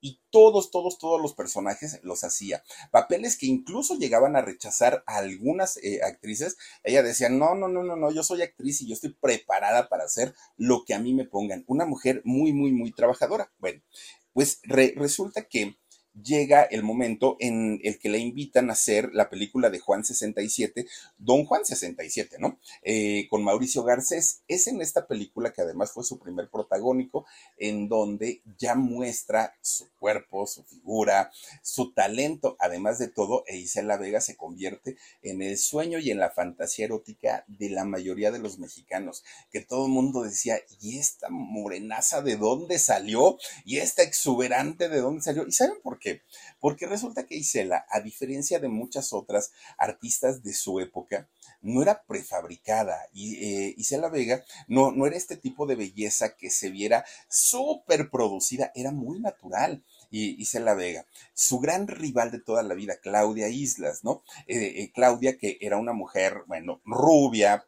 [0.00, 2.62] Y todos, todos, todos los personajes los hacía.
[2.90, 6.56] Papeles que incluso llegaban a rechazar a algunas eh, actrices.
[6.84, 10.04] Ella decía, no, no, no, no, no, yo soy actriz y yo estoy preparada para
[10.04, 11.64] hacer lo que a mí me pongan.
[11.66, 13.50] Una mujer muy, muy, muy trabajadora.
[13.58, 13.82] Bueno,
[14.32, 15.76] pues resulta que
[16.22, 20.86] llega el momento en el que le invitan a hacer la película de Juan 67,
[21.18, 22.58] Don Juan 67, ¿no?
[22.82, 24.42] Eh, con Mauricio Garcés.
[24.48, 27.26] Es en esta película que además fue su primer protagónico,
[27.56, 31.30] en donde ya muestra su cuerpo, su figura,
[31.62, 36.18] su talento, además de todo, e Isela Vega se convierte en el sueño y en
[36.18, 40.98] la fantasía erótica de la mayoría de los mexicanos, que todo el mundo decía, ¿y
[40.98, 43.38] esta morenaza de dónde salió?
[43.64, 45.46] ¿Y esta exuberante de dónde salió?
[45.46, 46.07] ¿Y saben por qué?
[46.60, 51.28] Porque resulta que Isela, a diferencia de muchas otras artistas de su época,
[51.60, 52.98] no era prefabricada.
[53.12, 58.10] Y eh, Isela Vega no, no era este tipo de belleza que se viera súper
[58.10, 59.82] producida, era muy natural.
[60.10, 64.22] Y Isela Vega, su gran rival de toda la vida, Claudia Islas, ¿no?
[64.46, 67.66] Eh, eh, Claudia, que era una mujer, bueno, rubia,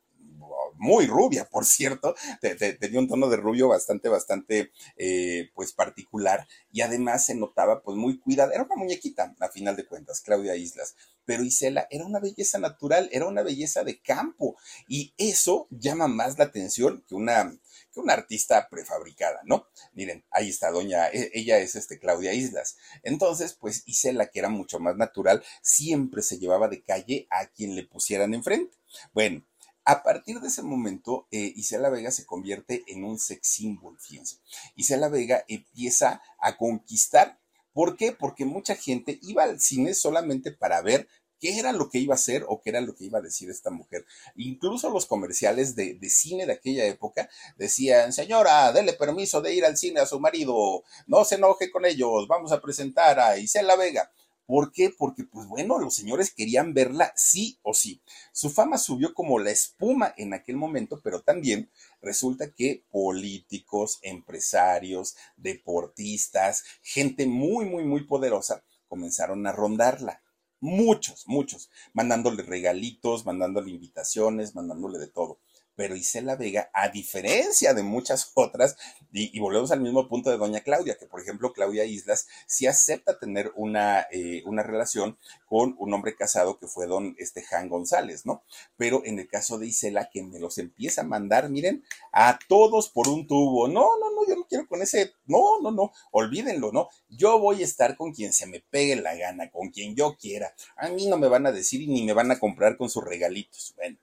[0.81, 6.81] muy rubia, por cierto, tenía un tono de rubio bastante, bastante, eh, pues particular y
[6.81, 10.95] además se notaba pues muy cuidada, era una muñequita a final de cuentas, Claudia Islas,
[11.27, 14.57] pero Isela era una belleza natural, era una belleza de campo
[14.89, 17.57] y eso llama más la atención que una,
[17.93, 19.67] que una artista prefabricada, ¿no?
[19.93, 22.79] Miren, ahí está doña, e, ella es este Claudia Islas.
[23.03, 27.77] Entonces, pues Isela, que era mucho más natural, siempre se llevaba de calle a quien
[27.77, 28.77] le pusieran enfrente.
[29.13, 29.45] Bueno,
[29.85, 34.37] a partir de ese momento, eh, Isela Vega se convierte en un sex symbol, fíjense.
[34.77, 37.39] Isela Vega empieza a conquistar.
[37.73, 38.13] ¿Por qué?
[38.13, 41.09] Porque mucha gente iba al cine solamente para ver
[41.41, 43.51] qué era lo que iba a hacer o qué era lo que iba a decir
[43.51, 44.05] esta mujer.
[44.37, 49.65] Incluso los comerciales de, de, cine de aquella época decían, señora, dele permiso de ir
[49.65, 53.77] al cine a su marido, no se enoje con ellos, vamos a presentar a Isela
[53.77, 54.13] Vega.
[54.51, 54.91] ¿Por qué?
[54.91, 58.03] Porque, pues bueno, los señores querían verla sí o sí.
[58.33, 61.71] Su fama subió como la espuma en aquel momento, pero también
[62.03, 70.21] resulta que políticos, empresarios, deportistas, gente muy, muy, muy poderosa comenzaron a rondarla.
[70.59, 75.39] Muchos, muchos, mandándole regalitos, mandándole invitaciones, mandándole de todo.
[75.81, 78.77] Pero Isela Vega, a diferencia de muchas otras,
[79.15, 83.19] y, volvemos al mismo punto de doña Claudia, que por ejemplo Claudia Islas sí acepta
[83.19, 85.17] tener una, eh, una relación
[85.47, 88.43] con un hombre casado que fue don este, Jan González, ¿no?
[88.77, 92.91] Pero en el caso de Isela, que me los empieza a mandar, miren, a todos
[92.91, 93.67] por un tubo.
[93.67, 96.91] No, no, no, yo no quiero con ese, no, no, no, olvídenlo, ¿no?
[97.09, 100.55] Yo voy a estar con quien se me pegue la gana, con quien yo quiera.
[100.77, 103.03] A mí no me van a decir y ni me van a comprar con sus
[103.03, 103.73] regalitos.
[103.77, 103.97] Bueno,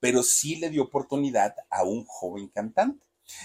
[0.00, 3.04] pero sí le dio oportunidad a un joven cantante.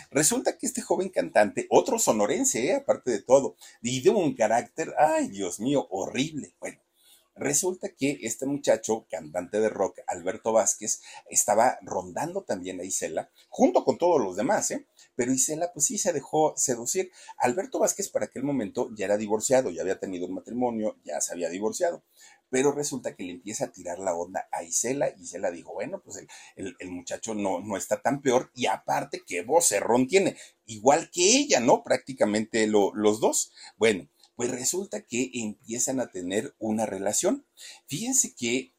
[0.10, 2.76] Resulta que este joven cantante, otro sonorense, ¿eh?
[2.76, 6.56] aparte de todo, y de un carácter, ay Dios mío, horrible.
[6.60, 6.80] Bueno,
[7.38, 13.84] Resulta que este muchacho, cantante de rock, Alberto Vázquez, estaba rondando también a Isela, junto
[13.84, 14.88] con todos los demás, ¿eh?
[15.16, 17.12] Pero Isela, pues sí se dejó seducir.
[17.38, 21.34] Alberto Vázquez para aquel momento ya era divorciado, ya había tenido un matrimonio, ya se
[21.34, 22.04] había divorciado.
[22.56, 26.02] Pero resulta que le empieza a tirar la onda a Isela y Isela dijo, bueno,
[26.02, 31.36] pues el, muchacho no, no está tan peor y aparte qué vocerrón tiene, igual que
[31.36, 31.84] ella, ¿no?
[31.84, 33.52] Prácticamente los dos.
[33.76, 37.46] Bueno, pues resulta que empiezan a tener una relación.
[37.88, 38.74] Fíjense que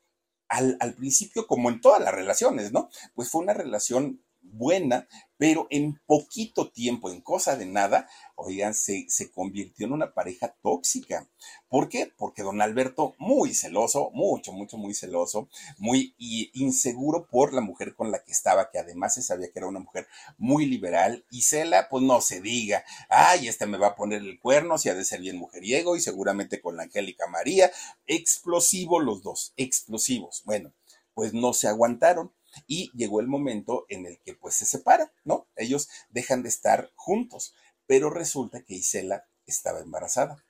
[0.49, 2.89] al, al, principio, como en todas las relaciones, ¿no?
[3.15, 9.05] Pues fue una relación buena, pero en poquito tiempo, en cosa de nada, oigan, se,
[9.09, 11.29] se, convirtió en una pareja tóxica.
[11.69, 12.11] ¿Por qué?
[12.17, 18.11] Porque don Alberto, muy celoso, mucho, mucho, muy celoso, muy inseguro por la mujer con
[18.11, 20.07] la que estaba, que además se sabía que era una mujer
[20.39, 24.41] muy liberal, y Cela, pues no se diga, ay, este me va a poner el
[24.41, 27.71] cuerno, si ha de ser bien mujeriego, y seguramente con la Angélica María,
[28.07, 30.43] explosivos los dos, explosivos.
[30.45, 30.73] Bueno,
[31.15, 32.33] pues no se aguantaron
[32.67, 35.49] y llegó el momento en el que pues se separan, ¿no?
[35.57, 37.55] Ellos dejan de estar juntos,
[37.87, 40.45] pero resulta que Isela estaba embarazada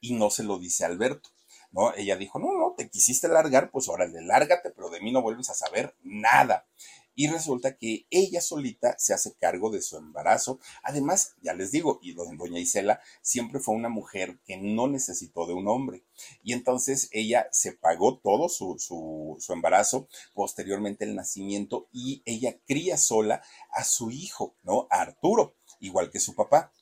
[0.00, 1.30] y no se lo dice Alberto.
[1.74, 1.94] ¿No?
[1.94, 5.48] Ella dijo, no, no, te quisiste largar, pues órale, lárgate, pero de mí no vuelves
[5.48, 6.66] a saber nada
[7.14, 10.60] y resulta que ella solita se hace cargo de su embarazo.
[10.82, 15.54] Además, ya les digo, y doña Isela siempre fue una mujer que no necesitó de
[15.54, 16.04] un hombre.
[16.42, 22.96] Y entonces ella se pagó todo su, su, embarazo, posteriormente el nacimiento, y ella cría
[22.96, 24.86] sola a su hijo, ¿no?
[24.90, 26.72] A Arturo, igual que su papá.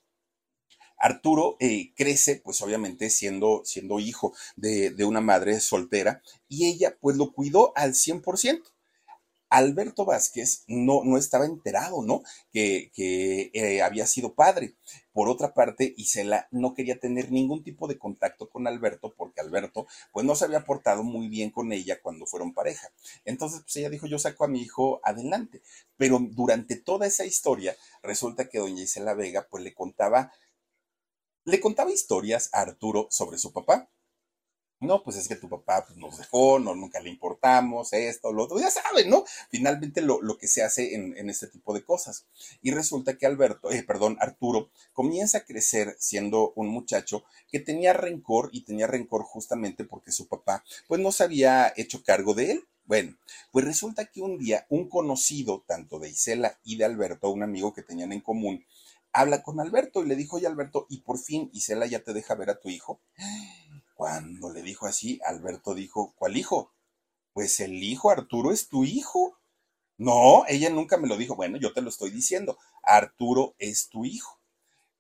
[0.97, 6.97] Arturo eh, crece, pues obviamente siendo, siendo hijo de, de, una madre soltera, y ella
[7.01, 8.63] pues lo cuidó al 100%.
[9.51, 12.23] Alberto Vázquez no, no estaba enterado, ¿no?
[12.53, 14.75] Que, que eh, había sido padre.
[15.13, 19.89] Por otra parte, Isela no quería tener ningún tipo de contacto con Alberto porque Alberto,
[20.13, 22.89] pues no se había portado muy bien con ella cuando fueron pareja.
[23.25, 25.63] Entonces, pues ella dijo, yo saco a mi hijo adelante.
[25.97, 30.33] Pero durante toda esa historia, resulta que doña Isela Vega, pues le contaba,
[31.45, 33.91] le contaba historias a Arturo sobre su papá
[34.81, 38.45] no, pues es que tu papá pues, nos dejó, no, nunca le importamos, esto, lo
[38.45, 39.25] otro, ya saben, ¿no?
[39.51, 42.25] Finalmente lo, lo que se hace en, en, este tipo de cosas.
[42.63, 47.93] Y resulta que Alberto, eh, perdón, Arturo, comienza a crecer siendo un muchacho que tenía
[47.93, 52.53] rencor y tenía rencor justamente porque su papá, pues no se había hecho cargo de
[52.53, 52.65] él.
[52.87, 53.17] Bueno,
[53.53, 57.75] pues resulta que un día un conocido, tanto de Isela y de Alberto, un amigo
[57.75, 58.65] que tenían en común,
[59.13, 62.35] habla con Alberto y le dijo, oye Alberto, y por fin Isela ya te deja
[62.35, 63.01] ver a tu hijo.
[64.01, 66.73] Cuando le dijo así, Alberto dijo, ¿cuál hijo?
[67.35, 69.39] Pues el hijo Arturo es tu hijo.
[69.99, 71.37] No, ella nunca me lo dijo.
[71.37, 72.57] Bueno, yo te lo estoy diciendo.
[72.83, 74.41] Arturo es tu hijo.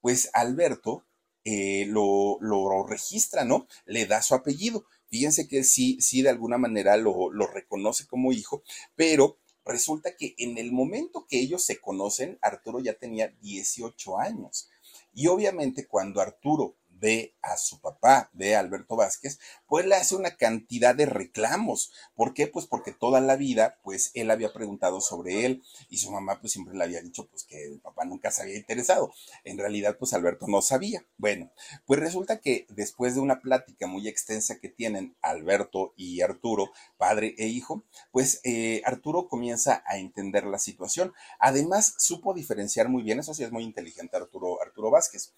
[0.02, 1.06] Pues Alberto
[1.44, 3.66] eh, lo, lo, registra, ¿no?
[3.86, 4.84] Le da su apellido.
[5.08, 8.62] Fíjense que sí, sí, de alguna manera lo, lo reconoce como hijo,
[8.96, 14.68] pero resulta que en el momento que ellos se conocen, Arturo ya tenía 18 años.
[15.14, 20.36] Y obviamente cuando Arturo ve a su papá, a Alberto Vázquez, pues le hace una
[20.36, 21.92] cantidad de reclamos.
[22.14, 22.46] ¿Por qué?
[22.46, 26.52] Pues porque toda la vida, pues él había preguntado sobre él y su mamá pues
[26.52, 29.12] siempre le había dicho pues que el papá nunca se había interesado.
[29.44, 31.04] En realidad pues Alberto no sabía.
[31.16, 31.50] Bueno,
[31.86, 37.34] pues resulta que después de una plática muy extensa que tienen Alberto y Arturo, padre
[37.38, 41.12] e hijo, pues eh, Arturo comienza a entender la situación.
[41.38, 45.32] Además, supo diferenciar muy bien, eso sí es muy inteligente Arturo, Arturo Vázquez,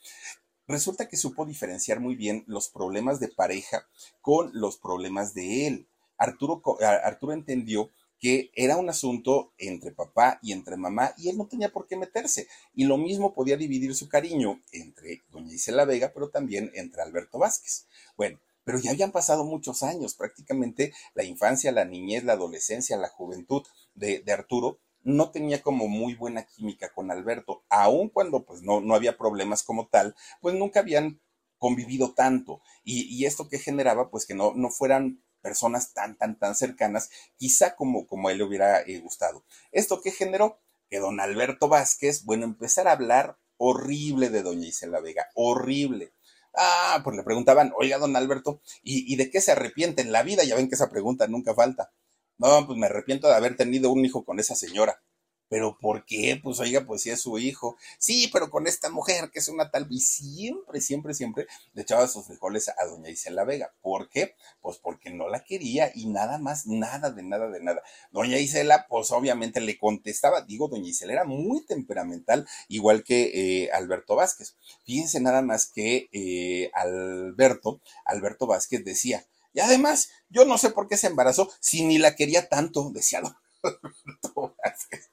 [0.66, 3.86] Resulta que supo diferenciar muy bien los problemas de pareja
[4.20, 5.88] con los problemas de él.
[6.16, 7.90] Arturo, Arturo entendió
[8.22, 11.96] que era un asunto entre papá y entre mamá y él no tenía por qué
[11.96, 12.46] meterse.
[12.72, 17.40] Y lo mismo podía dividir su cariño entre doña Isela Vega, pero también entre Alberto
[17.40, 17.88] Vázquez.
[18.16, 23.08] Bueno, pero ya habían pasado muchos años, prácticamente la infancia, la niñez, la adolescencia, la
[23.08, 23.64] juventud
[23.96, 28.80] de, de Arturo no tenía como muy buena química con Alberto, aun cuando pues no,
[28.80, 31.20] no había problemas como tal, pues nunca habían
[31.58, 32.60] convivido tanto.
[32.84, 37.76] Y, esto que generaba, pues que no, no fueran personas tan, tan, tan cercanas, quizá
[37.76, 39.44] como, como a él le hubiera eh, gustado.
[39.70, 40.58] Esto que generó
[40.90, 46.12] que don Alberto Vázquez, bueno, empezar a hablar horrible de doña Isela Vega, horrible.
[46.54, 50.24] Ah, pues le preguntaban, oiga, don Alberto, ¿y, ¿y, de qué se arrepiente en la
[50.24, 50.42] vida?
[50.44, 51.92] Ya ven que esa pregunta nunca falta.
[52.42, 55.00] No, pues me arrepiento de haber tenido un hijo con esa señora.
[55.48, 56.40] ¿Pero por qué?
[56.42, 57.76] Pues oiga, pues sí es su hijo.
[57.98, 62.08] Sí, pero con esta mujer que es una tal y siempre, siempre, siempre le echaba
[62.08, 63.72] sus frijoles a doña Isela Vega.
[63.80, 64.34] ¿Por qué?
[64.60, 67.82] Pues porque no la quería y nada más, nada de nada de nada.
[68.10, 73.70] Doña Isela, pues obviamente le contestaba, digo, doña Isela era muy temperamental, igual que eh,
[73.72, 74.56] Alberto Vázquez.
[74.84, 80.88] Fíjense nada más que eh, Alberto, Alberto Vázquez decía, y además, yo no sé por
[80.88, 84.56] qué se embarazó si ni la quería tanto, decía don Alberto.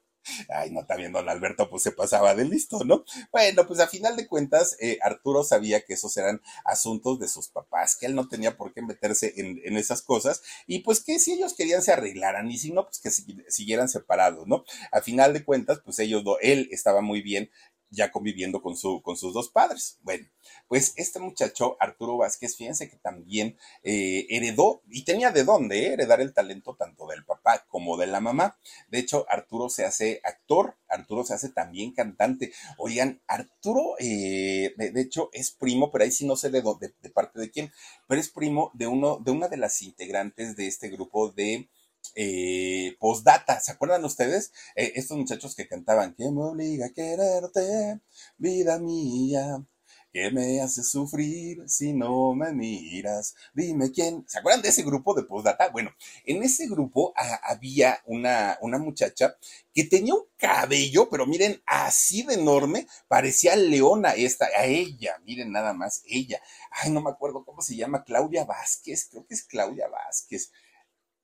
[0.49, 3.03] Ay, no, también don Alberto pues se pasaba de listo, ¿no?
[3.31, 7.49] Bueno, pues a final de cuentas, eh, Arturo sabía que esos eran asuntos de sus
[7.49, 11.19] papás, que él no tenía por qué meterse en, en, esas cosas y pues que
[11.19, 13.09] si ellos querían se arreglaran y si no, pues que
[13.49, 14.65] siguieran separados, ¿no?
[14.91, 17.49] A final de cuentas, pues ellos, él estaba muy bien
[17.91, 19.99] ya conviviendo con, su, con sus dos padres.
[20.01, 20.27] Bueno,
[20.67, 25.93] pues este muchacho, Arturo Vázquez, fíjense que también eh, heredó, y tenía de dónde eh,
[25.93, 28.57] heredar el talento tanto del papá como de la mamá.
[28.89, 32.51] De hecho, Arturo se hace actor, Arturo se hace también cantante.
[32.77, 37.09] Oigan, Arturo, eh, de, hecho, es primo, pero ahí sí no sé de, de, de
[37.09, 37.71] parte de quién,
[38.07, 41.69] pero es primo de, uno, de una de las integrantes de este grupo de
[42.15, 44.51] eh, postdata, ¿se acuerdan ustedes?
[44.75, 48.01] Eh, estos muchachos que cantaban, que me obliga a quererte,
[48.37, 49.63] vida mía,
[50.11, 54.25] que me hace sufrir si no me miras, dime quién.
[54.27, 55.69] ¿Se acuerdan de ese grupo de postdata?
[55.69, 55.91] Bueno,
[56.25, 59.35] en ese grupo ah, había una, una muchacha
[59.73, 65.51] que tenía un cabello, pero miren, así de enorme, parecía leona esta, a ella, miren
[65.51, 66.41] nada más, ella.
[66.71, 70.51] Ay, no me acuerdo cómo se llama, Claudia Vázquez, creo que es Claudia Vázquez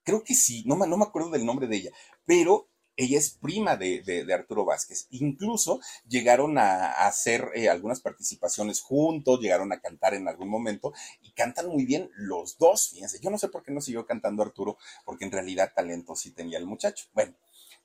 [0.06, 1.92] creo que sí, no, no me acuerdo del nombre de ella,
[2.26, 5.08] pero ella es prima de, de, Arturo Vázquez.
[5.10, 10.94] Incluso llegaron a, a hacer eh, algunas participaciones juntos, llegaron a cantar en algún momento
[11.22, 13.20] y cantan muy bien los dos, fíjense.
[13.22, 16.58] Yo no sé por qué no siguió cantando Arturo, porque en realidad talento sí tenía
[16.58, 17.08] el muchacho.
[17.14, 17.34] Bueno,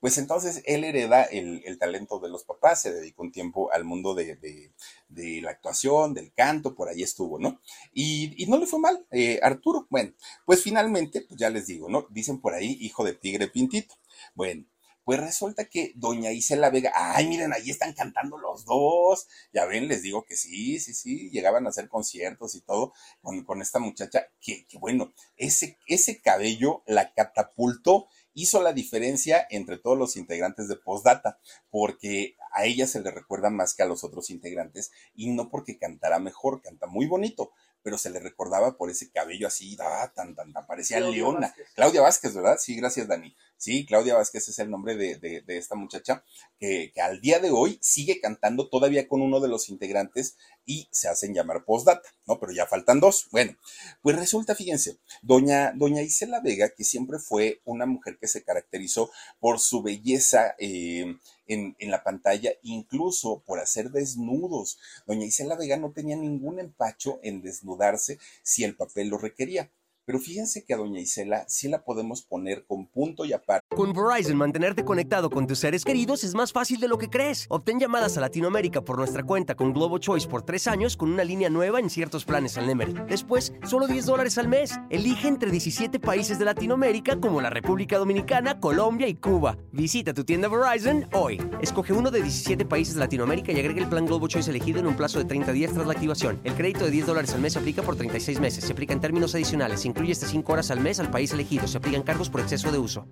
[0.01, 3.85] pues entonces él hereda el, el, talento de los papás, se dedicó un tiempo al
[3.85, 7.61] mundo de, de, la actuación, del canto, por ahí estuvo, ¿no?
[7.93, 9.85] Y, y no le fue mal, eh, Arturo.
[9.91, 10.11] Bueno,
[10.43, 12.07] pues finalmente, pues ya les digo, ¿no?
[12.09, 13.93] Dicen por ahí, hijo de tigre pintito.
[14.33, 14.65] Bueno,
[15.03, 19.27] pues resulta que doña Isela Vega, ay, miren, ahí están cantando los dos.
[19.53, 23.43] Ya ven, les digo que sí, sí, sí, llegaban a hacer conciertos y todo con,
[23.43, 29.77] con esta muchacha, que, que bueno, ese, ese cabello la catapultó hizo la diferencia entre
[29.77, 31.39] todos los integrantes de Postdata,
[31.69, 35.77] porque a ella se le recuerda más que a los otros integrantes y no porque
[35.77, 37.51] cantara mejor, canta muy bonito,
[37.83, 41.39] pero se le recordaba por ese cabello así, ah, tan, tan, tan, parecía Claudia Leona.
[41.47, 41.67] Vázquez.
[41.73, 42.57] Claudia Vázquez, ¿verdad?
[42.59, 43.35] Sí, gracias, Dani.
[43.57, 46.23] Sí, Claudia Vázquez es el nombre de, de, de esta muchacha
[46.59, 50.87] que, que, al día de hoy sigue cantando todavía con uno de los integrantes y
[50.91, 52.39] se hacen llamar postdata, ¿no?
[52.39, 53.27] Pero ya faltan dos.
[53.31, 53.57] Bueno,
[54.01, 59.11] pues resulta, fíjense, doña, doña Isela Vega, que siempre fue una mujer que se caracterizó
[59.39, 64.79] por su belleza eh, en, en, la pantalla, incluso por hacer desnudos.
[65.05, 69.71] Doña Isela Vega no tenía ningún empacho en desnudarse si el papel lo requería.
[70.11, 73.65] Pero fíjense que a Doña Isela sí la podemos poner con punto y aparte.
[73.73, 77.45] Con Verizon, mantenerte conectado con tus seres queridos es más fácil de lo que crees.
[77.47, 81.23] Obtén llamadas a Latinoamérica por nuestra cuenta con Globo Choice por tres años con una
[81.23, 82.93] línea nueva en ciertos planes al Nemery.
[83.07, 84.77] Después, solo 10 dólares al mes.
[84.89, 89.57] Elige entre 17 países de Latinoamérica como la República Dominicana, Colombia y Cuba.
[89.71, 91.41] Visita tu tienda Verizon hoy.
[91.61, 94.87] Escoge uno de 17 países de Latinoamérica y agrega el plan Globo Choice elegido en
[94.87, 96.41] un plazo de 30 días tras la activación.
[96.43, 98.65] El crédito de 10 dólares al mes se aplica por 36 meses.
[98.65, 99.85] Se aplica en términos adicionales.
[100.01, 101.67] Incluye hasta 5 horas al mes al país elegido.
[101.67, 103.07] Se aplican cargos por exceso de uso.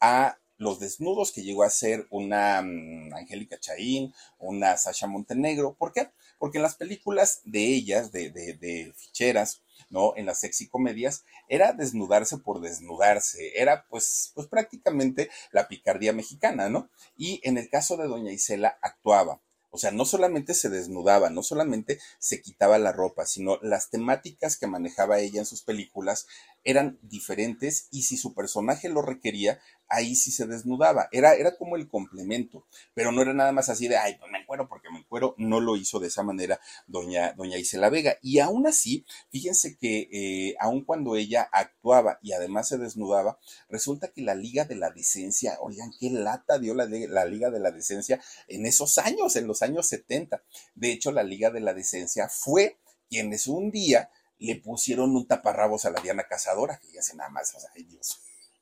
[0.00, 5.74] A los desnudos que llegó a ser una um, Angélica Chaín, una Sasha Montenegro.
[5.74, 6.12] ¿Por qué?
[6.38, 10.14] Porque en las películas de ellas, de, de, de ficheras, ¿no?
[10.16, 16.70] En las sexy comedias, era desnudarse por desnudarse, era pues, pues prácticamente la picardía mexicana,
[16.70, 16.88] ¿no?
[17.18, 19.42] Y en el caso de Doña Isela actuaba.
[19.70, 24.56] O sea, no solamente se desnudaba, no solamente se quitaba la ropa, sino las temáticas
[24.56, 26.26] que manejaba ella en sus películas
[26.64, 31.08] eran diferentes y si su personaje lo requería, ahí sí se desnudaba.
[31.12, 34.38] Era, era como el complemento, pero no era nada más así de, ay, pues me
[34.38, 35.34] encuero porque me encuero.
[35.38, 38.16] No lo hizo de esa manera doña, doña Isela Vega.
[38.22, 44.08] Y aún así, fíjense que eh, aun cuando ella actuaba y además se desnudaba, resulta
[44.08, 47.70] que la Liga de la Decencia, oigan, qué lata dio la, la Liga de la
[47.70, 50.42] Decencia en esos años, en los años 70.
[50.74, 52.78] De hecho, la Liga de la Decencia fue
[53.08, 57.54] quienes un día le pusieron un taparrabos a la Diana Cazadora, que ya nada más,
[57.54, 58.20] o sea, ay Dios.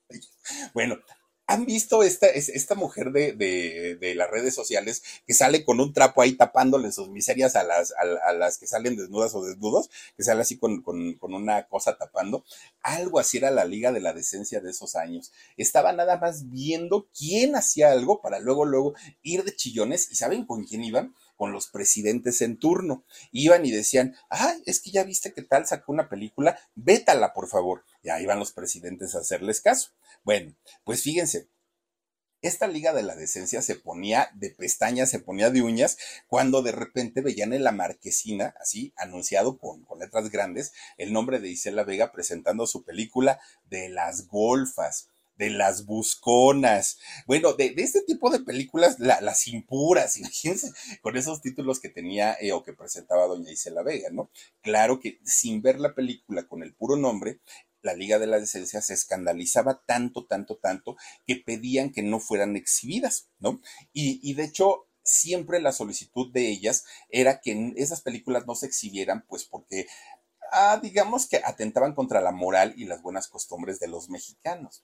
[0.73, 0.95] Bueno,
[1.49, 6.21] ¿Han visto esta, esta mujer de, de, las redes sociales que sale con un trapo
[6.21, 9.89] ahí tapándole sus miserias a las, a, las que salen desnudas o desnudos?
[10.17, 12.43] Que sale así con, con, con, una cosa tapando.
[12.81, 15.31] Algo así era la Liga de la Decencia de esos años.
[15.55, 20.11] Estaba nada más viendo quién hacía algo para luego, luego ir de chillones.
[20.11, 21.15] ¿Y saben con quién iban?
[21.37, 23.05] Con los presidentes en turno.
[23.31, 27.47] Iban y decían, ah, es que ya viste que tal sacó una película, vétala, por
[27.47, 27.85] favor.
[28.03, 29.91] Y ahí van los presidentes a hacerles caso.
[30.23, 31.47] Bueno, pues fíjense,
[32.41, 36.71] esta liga de la decencia se ponía de pestañas, se ponía de uñas, cuando de
[36.71, 41.83] repente veían en la marquesina, así, anunciado con, con, letras grandes, el nombre de Isela
[41.83, 48.39] Vega presentando su película de las golfas de las busconas, bueno, de, este tipo de
[48.39, 50.71] películas, las impuras, imagínense,
[51.01, 54.29] con esos títulos que tenía eh, o que presentaba doña Isela Vega, ¿no?
[54.61, 57.39] Claro que sin ver la película con el puro nombre,
[57.83, 62.55] la Liga de la Decencia se escandalizaba tanto, tanto, tanto, que pedían que no fueran
[62.55, 63.61] exhibidas, ¿no?
[63.93, 68.65] Y, y de hecho, siempre la solicitud de ellas era que esas películas no se
[68.65, 69.87] exhibieran, pues porque,
[70.51, 74.83] ah, digamos que atentaban contra la moral y las buenas costumbres de los mexicanos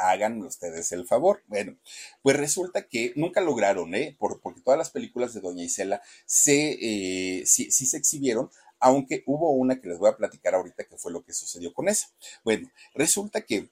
[0.00, 1.42] háganme ustedes el favor.
[1.46, 1.76] Bueno,
[2.22, 4.16] pues resulta que nunca lograron, ¿eh?
[4.18, 9.50] porque todas las películas de Doña Isela se, eh, sí, sí se exhibieron, aunque hubo
[9.50, 12.08] una que les voy a platicar ahorita que fue lo que sucedió con esa.
[12.42, 13.70] Bueno, resulta que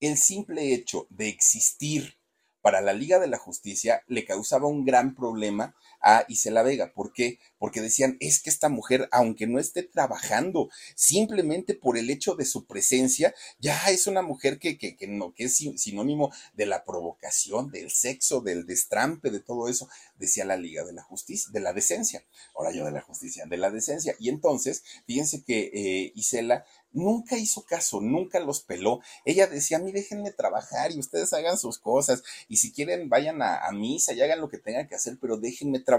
[0.00, 2.18] el simple hecho de existir
[2.60, 6.92] para la Liga de la Justicia le causaba un gran problema a Isela Vega.
[6.92, 7.38] ¿Por qué?
[7.58, 12.44] Porque decían, es que esta mujer, aunque no esté trabajando, simplemente por el hecho de
[12.44, 16.84] su presencia, ya es una mujer que, que, que no, que es sinónimo de la
[16.84, 19.88] provocación, del sexo, del destrampe, de todo eso,
[20.18, 22.24] decía la Liga de la Justicia, de la decencia.
[22.54, 24.14] Ahora yo de la justicia, de la decencia.
[24.18, 29.00] Y entonces, fíjense que eh, Isela nunca hizo caso, nunca los peló.
[29.24, 33.42] Ella decía, a mí déjenme trabajar y ustedes hagan sus cosas y si quieren vayan
[33.42, 35.91] a, misa y hagan lo que tengan que hacer, pero déjenme trabajar.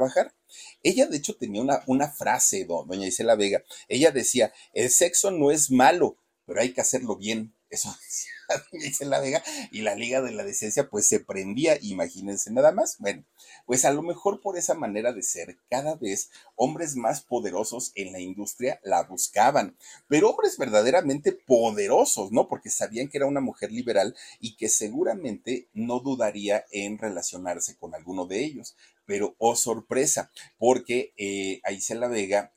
[0.82, 3.64] Ella de hecho tenía una, una frase, doña Isela Vega.
[3.88, 7.54] Ella decía, el sexo no es malo, pero hay que hacerlo bien.
[7.70, 8.34] Eso decía
[8.72, 12.98] dice la Vega, y la Liga de la Decencia pues se prendía, imagínense nada más.
[13.00, 13.24] Bueno,
[13.66, 18.12] pues a lo mejor por esa manera de ser, cada vez hombres más poderosos en
[18.12, 19.78] la industria la buscaban,
[20.08, 22.48] pero hombres verdaderamente poderosos, ¿no?
[22.48, 27.96] Porque sabían que era una mujer liberal y que seguramente no dudaría en relacionarse con
[27.96, 28.76] alguno de ellos.
[29.06, 31.62] Pero, oh sorpresa, porque eh,
[31.95, 32.54] la Vega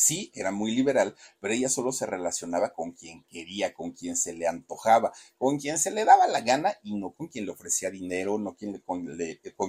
[0.00, 4.32] Sí, era muy liberal, pero ella solo se relacionaba con quien quería, con quien se
[4.32, 7.90] le antojaba, con quien se le daba la gana y no con quien le ofrecía
[7.90, 9.04] dinero, no quien con,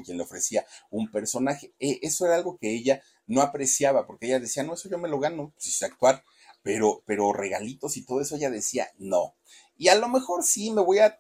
[0.04, 1.74] quien le ofrecía un personaje.
[1.80, 5.10] E, eso era algo que ella no apreciaba, porque ella decía, no, eso yo me
[5.10, 6.24] lo gano, pues sé actuar,
[6.62, 9.34] pero, pero regalitos y todo eso, ella decía, no.
[9.78, 11.20] Y a lo mejor sí me voy a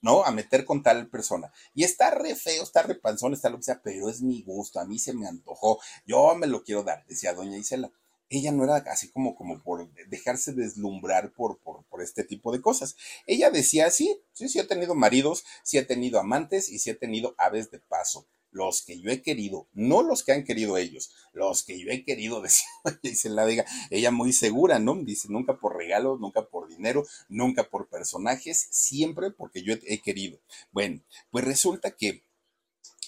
[0.00, 0.24] ¿no?
[0.24, 1.52] A meter con tal persona.
[1.74, 4.80] Y está re feo, está re panzón, está lo que sea, pero es mi gusto,
[4.80, 7.90] a mí se me antojó, yo me lo quiero dar, decía doña Isela
[8.28, 12.60] ella no era así como, como por dejarse deslumbrar por, por, por, este tipo de
[12.60, 12.96] cosas.
[13.26, 16.94] Ella decía, sí, sí, sí he tenido maridos, sí he tenido amantes y sí he
[16.94, 18.26] tenido aves de paso.
[18.56, 22.04] Los que yo he querido, no los que han querido ellos, los que yo he
[22.04, 22.66] querido, decía,
[23.02, 24.94] dice la diga, ella muy segura, ¿no?
[24.96, 30.40] Dice, nunca por regalos, nunca por dinero, nunca por personajes, siempre porque yo he, querido.
[30.72, 32.22] Bueno, pues resulta que,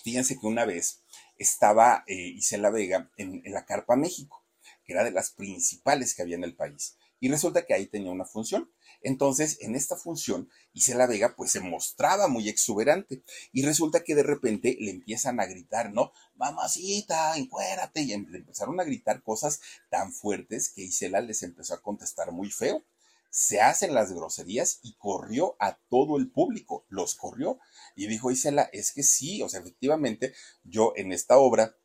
[0.05, 1.03] fíjense que una vez
[1.39, 4.45] estaba eh, Isela Vega en, en la Carpa México
[4.85, 6.97] que era de las principales que había en el país.
[7.21, 8.71] Y resulta que ahí tenía una función.
[9.01, 13.23] Entonces, en esta función, Isela Vega pues se mostraba muy exuberante
[13.53, 16.13] y resulta que de repente le empiezan a gritar, ¿no?
[16.35, 18.03] Mamacita, encuérate.
[18.03, 22.51] Y le empezaron a gritar cosas tan fuertes que Isela les empezó a contestar muy
[22.51, 22.85] feo.
[23.31, 27.59] Se hacen las groserías y corrió a todo el público, los corrió.
[27.95, 30.35] Y dijo Isela, es que sí, o sea, efectivamente,
[30.65, 31.77] yo en esta obra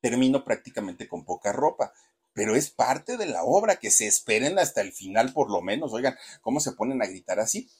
[0.00, 1.92] termino prácticamente con poca ropa
[2.34, 5.92] pero es parte de la obra, que se esperen hasta el final por lo menos.
[5.92, 7.70] Oigan, ¿cómo se ponen a gritar así?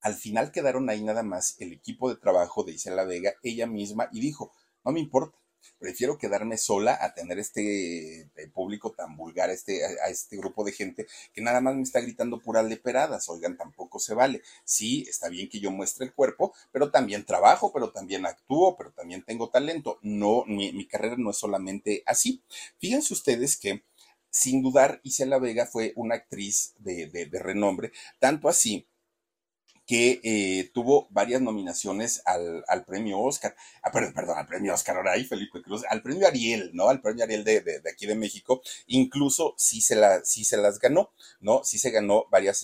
[0.00, 4.08] Al final quedaron ahí nada más el equipo de trabajo de Isela Vega, ella misma,
[4.12, 4.52] y dijo,
[4.84, 5.36] no me importa,
[5.78, 10.72] prefiero quedarme sola a tener este eh, público tan vulgar, este, a, este grupo de
[10.72, 13.28] gente que nada más me está gritando puras leperadas.
[13.28, 14.42] Oigan, tampoco se vale.
[14.64, 18.92] Sí, está bien que yo muestre el cuerpo, pero también trabajo, pero también actúo, pero
[18.92, 19.98] también tengo talento.
[20.02, 22.42] No, mi, carrera no es solamente así.
[22.78, 23.82] Fíjense ustedes que
[24.30, 28.86] sin dudar, Isela Vega fue una actriz de, de renombre, tanto así
[29.86, 35.24] que eh, tuvo varias nominaciones al, premio Oscar, ah, perdón, al premio Oscar, ahora ahí
[35.24, 36.88] Felipe Cruz, al premio Ariel, ¿no?
[36.88, 41.12] Al premio Ariel de, aquí de México, incluso sí se, la, sí se las ganó,
[41.40, 41.64] ¿no?
[41.64, 42.62] Sí se ganó varias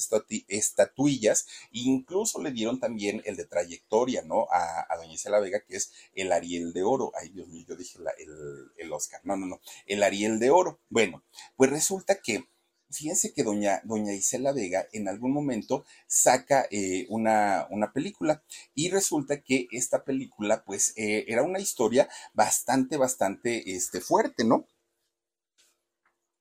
[0.49, 4.47] estatuillas, incluso le dieron también el de trayectoria, ¿no?
[4.51, 7.13] A, a doña Isela Vega, que es el Ariel de Oro.
[7.21, 10.81] Ay, Dios mío, yo dije el, el Oscar, no, no, no, el Ariel de Oro.
[10.89, 11.23] Bueno,
[11.57, 12.49] pues resulta que
[12.91, 18.43] fíjense que doña, doña Isela Vega en algún momento saca eh, una, una, película
[18.75, 24.67] y resulta que esta película pues eh, era una historia bastante, bastante este, fuerte, ¿no?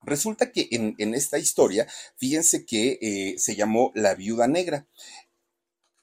[0.02, 1.86] Resulta que en, en, esta historia,
[2.16, 4.88] fíjense que eh, se llamó La Viuda Negra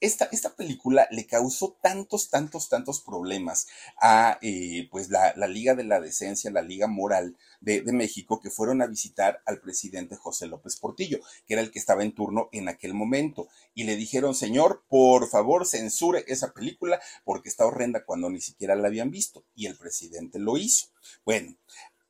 [0.00, 3.66] esta, película le causó tantos, tantos, tantos problemas
[4.00, 8.82] a eh, pues la, Liga de la Decencia, la Liga Moral de, México, que fueron
[8.82, 12.68] a visitar al presidente José López Portillo, que era el que estaba en turno en
[12.68, 18.28] aquel momento, y le dijeron, señor, por favor, censure esa película porque está horrenda cuando
[18.28, 20.88] ni siquiera la habían visto, y el presidente lo hizo.
[21.24, 21.56] Bueno,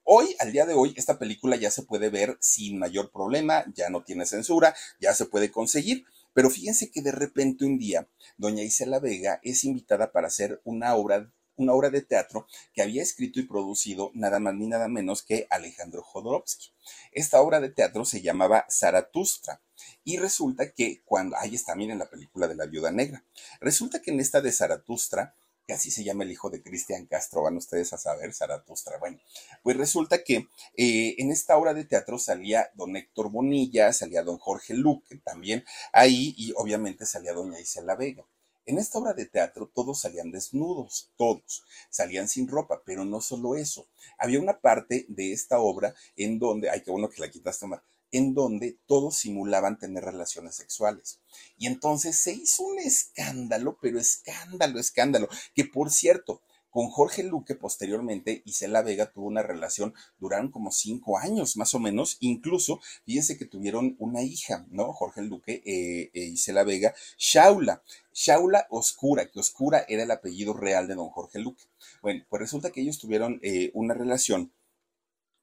[0.08, 3.90] Hoy, al día de hoy, esta película ya se puede ver sin mayor problema, ya
[3.90, 6.06] no tiene censura, ya se puede conseguir.
[6.36, 10.94] Pero fíjense que de repente un día, doña Isela Vega es invitada para hacer una
[10.94, 15.22] obra una obra de teatro que había escrito y producido nada más ni nada menos
[15.22, 16.74] que Alejandro Jodorowsky.
[17.12, 19.62] Esta obra de teatro se llamaba Zaratustra
[20.04, 23.24] y resulta que cuando, ahí está, miren la película de la viuda negra,
[23.62, 25.34] resulta que en esta de Zaratustra
[25.66, 28.98] que así se llama el hijo de Cristian Castro, van ustedes a saber, Zaratustra.
[28.98, 29.18] Bueno,
[29.62, 34.38] pues resulta que eh, en esta obra de teatro salía don Héctor Bonilla, salía don
[34.38, 38.24] Jorge Luque también ahí y obviamente salía doña Isela Vega.
[38.64, 43.54] En esta obra de teatro todos salían desnudos, todos, salían sin ropa, pero no solo
[43.54, 43.86] eso.
[44.18, 47.82] Había una parte de esta obra en donde, ay, qué bueno que la quitaste, Omar,
[48.16, 51.20] en donde todos simulaban tener relaciones sexuales.
[51.58, 57.54] Y entonces se hizo un escándalo, pero escándalo, escándalo, que por cierto, con Jorge Luque
[57.54, 63.38] posteriormente, Isela Vega tuvo una relación, duraron como cinco años más o menos, incluso, fíjense
[63.38, 64.92] que tuvieron una hija, ¿no?
[64.92, 70.96] Jorge Luque e Isela Vega, Shaula, Shaula Oscura, que Oscura era el apellido real de
[70.96, 71.64] don Jorge Luque.
[72.02, 74.52] Bueno, pues resulta que ellos tuvieron eh, una relación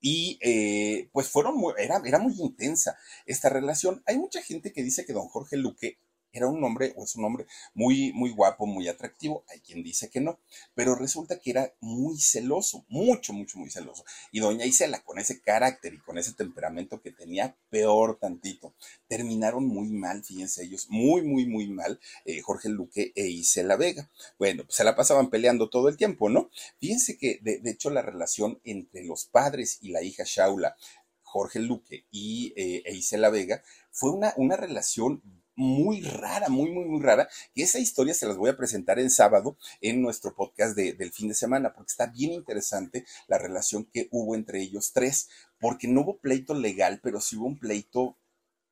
[0.05, 4.03] y eh, pues fueron muy, era, era muy intensa esta relación.
[4.05, 5.97] Hay mucha gente que dice que don Jorge Luque
[6.33, 9.45] era un hombre, o es un hombre muy, muy guapo, muy atractivo.
[9.49, 10.39] Hay quien dice que no,
[10.73, 14.03] pero resulta que era muy celoso, mucho, mucho, muy celoso.
[14.31, 18.73] Y doña Isela, con ese carácter y con ese temperamento que tenía, peor tantito.
[19.07, 24.09] Terminaron muy mal, fíjense ellos, muy, muy, muy mal, eh, Jorge Luque e Isela Vega.
[24.39, 26.49] Bueno, pues se la pasaban peleando todo el tiempo, ¿no?
[26.79, 30.75] Fíjense que, de, hecho, la relación entre los padres y la hija Shaula,
[31.21, 35.21] Jorge Luque y eh, e Isela Vega, fue una, una relación
[35.55, 39.11] muy rara, muy, muy, muy rara, que esa historia se las voy a presentar el
[39.11, 44.07] sábado en nuestro podcast del fin de semana, porque está bien interesante la relación que
[44.11, 45.29] hubo entre ellos tres,
[45.59, 48.17] porque no hubo pleito legal, pero sí hubo un pleito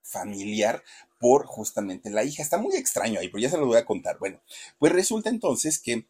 [0.04, 0.84] familiar
[1.20, 2.42] por justamente la hija.
[2.42, 4.18] Está muy extraño ahí, pero ya se lo voy a contar.
[4.20, 4.42] Bueno,
[4.80, 6.08] pues resulta entonces que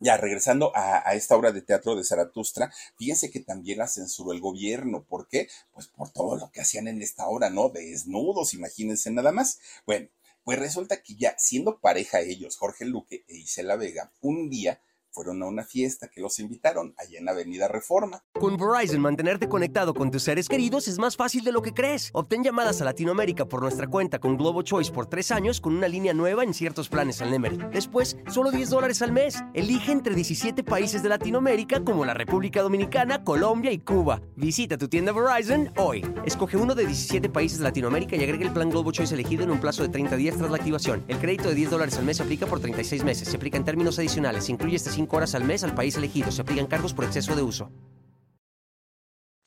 [0.00, 4.40] ya, regresando a, esta obra de teatro de Zaratustra, fíjense que también la censuró el
[4.40, 5.04] gobierno.
[5.04, 5.48] ¿Por qué?
[5.72, 7.68] Pues por todo lo que hacían en esta obra, ¿no?
[7.68, 9.58] Desnudos, imagínense nada más.
[9.86, 10.08] Bueno,
[10.44, 14.80] pues resulta que ya siendo pareja ellos, Jorge Luque e Isela Vega, un día
[15.18, 18.22] fueron a una fiesta que los invitaron allá en Avenida Reforma.
[18.38, 22.10] Con Verizon, mantenerte conectado con tus seres queridos es más fácil de lo que crees.
[22.12, 25.88] Obtén llamadas a Latinoamérica por nuestra cuenta con Globo Choice por tres años con una
[25.88, 27.58] línea nueva en ciertos planes al Nemery.
[27.72, 29.42] Después, solo 10 dólares al mes.
[29.54, 34.22] Elige entre 17 países de Latinoamérica como la República Dominicana, Colombia y Cuba.
[34.36, 36.06] Visita tu tienda Verizon hoy.
[36.26, 39.50] Escoge uno de 17 países de Latinoamérica y agrega el plan Globo Choice elegido en
[39.50, 41.04] un plazo de 30 días tras la activación.
[41.08, 43.26] El crédito de 10 dólares al mes aplica por 36 meses.
[43.26, 44.44] Se aplica en términos adicionales.
[44.44, 46.30] Se incluye este 5 horas al mes al país elegido.
[46.30, 47.70] Se aplican cargos por exceso de uso.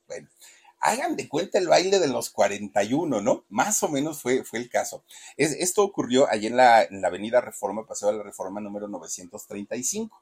[0.08, 0.30] Bueno,
[0.80, 3.46] hagan de cuenta el baile de los 41, ¿no?
[3.50, 5.04] Más o menos fue, fue el caso.
[5.38, 10.22] esto ocurrió allí en la, en la avenida Reforma, Paseo de la Reforma número 935.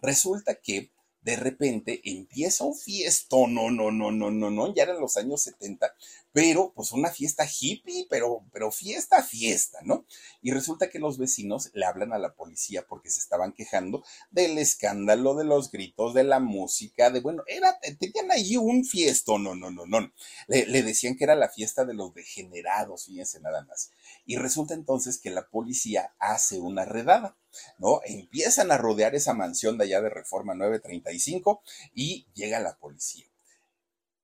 [0.00, 5.00] Resulta que de repente empieza un fiesto, no, no, no, no, no, no, ya eran
[5.00, 5.94] los años 70,
[6.38, 10.06] pero pues una fiesta hippie, pero, pero fiesta, fiesta, ¿no?
[10.40, 14.56] Y resulta que los vecinos le hablan a la policía porque se estaban quejando del
[14.58, 19.56] escándalo, de los gritos, de la música, de, bueno, era, tenían ahí un fiesto, no,
[19.56, 20.12] no, no, no,
[20.46, 23.90] le, le decían que era la fiesta de los degenerados, fíjense nada más.
[24.24, 27.36] Y resulta entonces que la policía hace una redada.
[27.78, 28.00] ¿no?
[28.04, 31.62] Empiezan a rodear esa mansión de allá de Reforma 935
[31.94, 33.26] y llega la policía.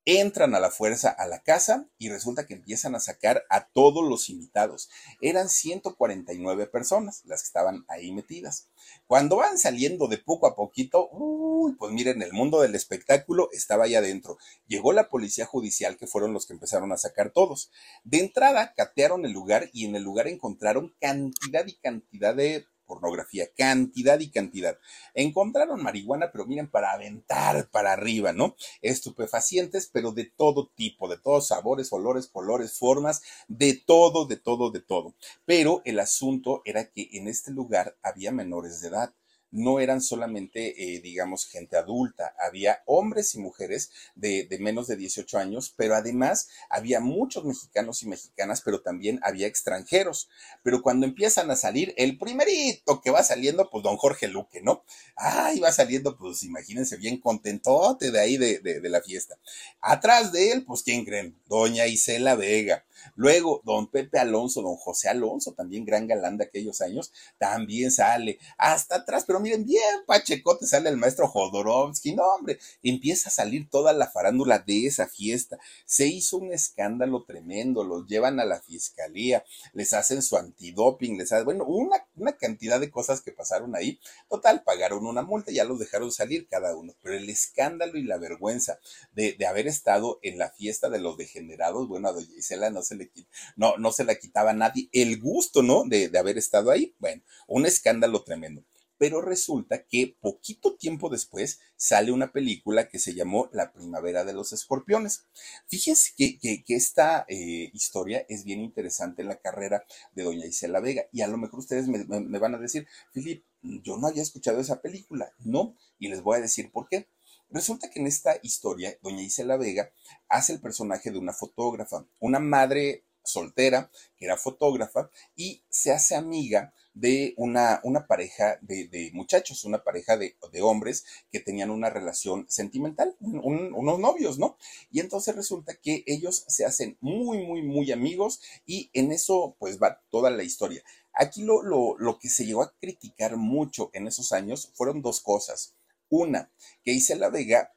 [0.07, 4.07] Entran a la fuerza a la casa y resulta que empiezan a sacar a todos
[4.07, 4.89] los invitados.
[5.19, 8.69] Eran 149 personas las que estaban ahí metidas.
[9.07, 13.85] Cuando van saliendo de poco a poquito, uy, pues miren, el mundo del espectáculo estaba
[13.85, 14.37] ahí adentro.
[14.67, 17.71] Llegó la policía judicial, que fueron los que empezaron a sacar todos.
[18.03, 23.47] De entrada, catearon el lugar y en el lugar encontraron cantidad y cantidad de pornografía,
[23.57, 24.77] cantidad y cantidad.
[25.13, 28.55] Encontraron marihuana, pero miren, para aventar para arriba, ¿no?
[28.81, 34.71] Estupefacientes, pero de todo tipo, de todos sabores, olores, colores, formas, de todo, de todo,
[34.71, 35.15] de todo.
[35.45, 39.13] Pero el asunto era que en este lugar había menores de edad
[39.51, 45.37] no eran solamente, eh, digamos, gente adulta, había hombres y mujeres de, menos de 18
[45.37, 50.29] años, pero además había muchos mexicanos y mexicanas, pero también había extranjeros.
[50.63, 54.83] Pero cuando empiezan a salir, el primerito que va saliendo, pues don Jorge Luque, ¿no?
[55.15, 59.37] Ay, va saliendo, pues imagínense, bien contentote de ahí de, de la fiesta.
[59.81, 61.39] Atrás de él, pues, ¿quién creen?
[61.47, 62.85] Doña Isela Vega.
[63.15, 68.39] Luego, don Pepe Alonso, don José Alonso, también gran galán de aquellos años, también sale.
[68.57, 72.15] Hasta atrás, pero miren, bien pachecote sale el maestro Jodorowsky.
[72.15, 75.57] No, hombre, empieza a salir toda la farándula de esa fiesta.
[75.85, 79.43] Se hizo un escándalo tremendo, los llevan a la fiscalía,
[79.73, 83.99] les hacen su antidoping, les hacen, bueno, una, una cantidad de cosas que pasaron ahí.
[84.29, 86.93] Total, pagaron una multa, ya los dejaron salir cada uno.
[87.01, 88.79] Pero el escándalo y la vergüenza
[89.13, 92.81] de, de haber estado en la fiesta de los degenerados, bueno, a doña Isela no
[92.85, 93.11] se le,
[93.55, 95.83] no, no se la quitaba a nadie el gusto, ¿no?
[95.85, 96.95] De, de haber estado ahí.
[96.99, 98.63] Bueno, un escándalo tremendo.
[98.97, 104.33] Pero resulta que poquito tiempo después sale una película que se llamó La Primavera de
[104.33, 105.25] los Escorpiones.
[105.67, 110.79] Fíjense que, que, esta eh, historia es bien interesante en la carrera de doña Isela
[110.79, 111.03] Vega.
[111.11, 114.61] Y a lo mejor ustedes me, me van a decir, Filip, yo no había escuchado
[114.61, 115.33] esa película.
[115.39, 117.09] No, y les voy a decir por qué.
[117.49, 119.91] Resulta que en esta historia, doña Isela Vega
[120.29, 126.15] hace el personaje de una fotógrafa, una madre soltera que era fotógrafa y se hace
[126.15, 132.45] amiga de una, una pareja de, muchachos, una pareja de, hombres que tenían una relación
[132.49, 134.57] sentimental, unos novios, ¿no?
[134.91, 139.77] Y entonces resulta que ellos se hacen muy, muy, muy amigos y en eso pues
[139.81, 140.83] va toda la historia.
[141.13, 145.19] Aquí lo, lo, lo que se llegó a criticar mucho en esos años fueron dos
[145.19, 145.74] cosas.
[146.09, 146.51] Una,
[146.83, 147.71] que Isela Vega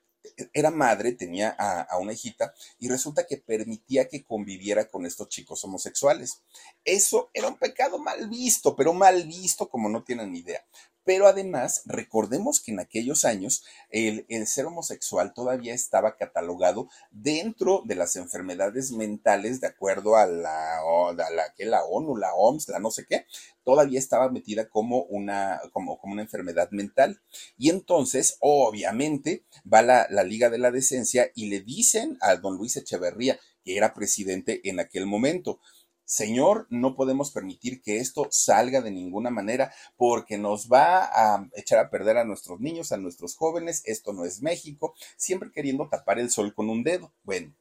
[0.53, 5.63] era madre, tenía a, una hijita y resulta que permitía que conviviera con estos chicos
[5.65, 6.43] homosexuales.
[6.85, 10.65] Eso era un pecado mal visto, pero mal visto como no tienen idea.
[11.09, 17.95] Pero además, recordemos que en aquellos años el, ser homosexual todavía estaba catalogado dentro de
[17.95, 20.83] las enfermedades mentales, de acuerdo a la,
[21.17, 23.25] la, que la ONU, la OMS, la no sé qué,
[23.65, 27.23] todavía estaba metida como una, como, como una enfermedad mental.
[27.57, 32.59] Y entonces, obviamente, va la, la Liga de la Decencia y le dicen a don
[32.59, 35.59] Luis Echeverría, que era presidente en aquel momento,
[36.09, 41.81] Señor, no podemos permitir que esto salga de ninguna manera porque nos va a echar
[41.81, 43.83] a perder a nuestros niños, a nuestros jóvenes.
[43.85, 47.13] Esto no es México, siempre queriendo tapar el sol con un dedo.
[47.25, 47.53] Bueno,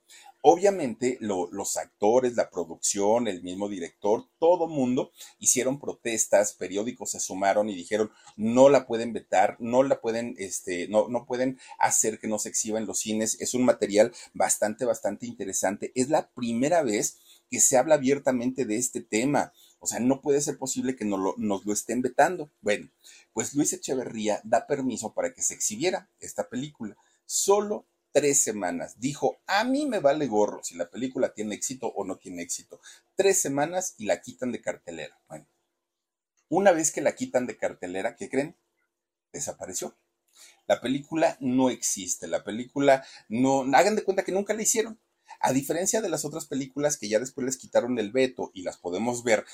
[0.41, 7.69] Obviamente los actores, la producción, el mismo director, todo mundo hicieron protestas, periódicos se sumaron
[7.69, 12.29] y dijeron no la pueden vetar, no la pueden, este, no, no pueden hacer que
[12.29, 13.35] no se exhiba en los cines.
[13.41, 15.91] Es un material bastante, bastante interesante.
[15.95, 17.17] Es la primera vez
[17.49, 19.53] que se habla abiertamente de este tema.
[19.79, 22.51] O sea, no puede ser posible que nos lo, nos lo estén vetando.
[22.61, 22.89] Bueno,
[23.33, 26.97] pues Luis Echeverría da permiso para que se exhibiera esta película.
[27.25, 28.99] Solo tres semanas.
[28.99, 32.79] Dijo, a mí me vale gorro si la película tiene éxito o no tiene éxito.
[33.15, 35.19] Tres semanas y la quitan de cartelera.
[35.27, 35.45] Bueno,
[36.49, 38.55] una vez que la quitan de cartelera, ¿qué creen?
[39.31, 39.95] Desapareció.
[40.65, 44.99] La película no existe, la película no, hagan de cuenta que nunca la hicieron.
[45.39, 48.77] A diferencia de las otras películas que ya después les quitaron el veto y las
[48.77, 49.45] podemos ver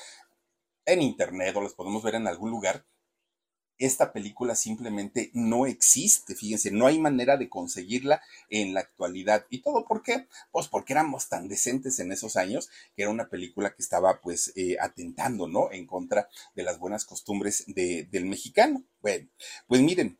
[0.86, 2.84] en internet o las podemos ver en algún lugar,
[3.78, 9.46] esta película simplemente no existe, fíjense, no hay manera de conseguirla en la actualidad.
[9.50, 10.28] ¿Y todo por qué?
[10.52, 14.52] Pues porque éramos tan decentes en esos años que era una película que estaba pues
[14.56, 15.72] eh, atentando, ¿no?
[15.72, 18.84] En contra de las buenas costumbres del mexicano.
[19.00, 20.18] Pues miren,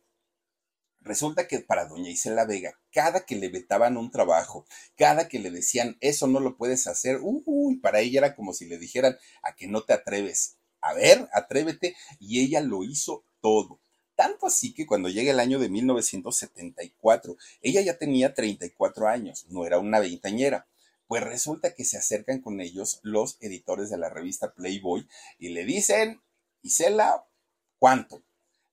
[1.05, 4.65] Resulta que para doña Isela Vega, cada que le vetaban un trabajo,
[4.97, 8.65] cada que le decían, eso no lo puedes hacer, uy, para ella era como si
[8.65, 10.57] le dijeran, a que no te atreves.
[10.81, 11.95] A ver, atrévete.
[12.19, 13.79] Y ella lo hizo todo.
[14.15, 19.65] Tanto así que cuando llega el año de 1974, ella ya tenía 34 años, no
[19.65, 20.67] era una veintañera.
[21.05, 25.65] Pues resulta que se acercan con ellos los editores de la revista Playboy y le
[25.65, 26.21] dicen,
[26.63, 27.27] Isela,
[27.77, 28.23] ¿cuánto?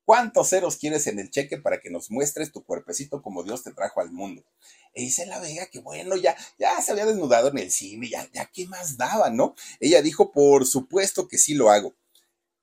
[0.05, 3.73] ¿Cuántos ceros quieres en el cheque para que nos muestres tu cuerpecito como Dios te
[3.73, 4.43] trajo al mundo?
[4.95, 8.29] E dice la Vega que bueno, ya, ya se había desnudado en el cine, ya,
[8.33, 9.55] ya qué más daba, ¿no?
[9.79, 11.95] Ella dijo, por supuesto que sí lo hago.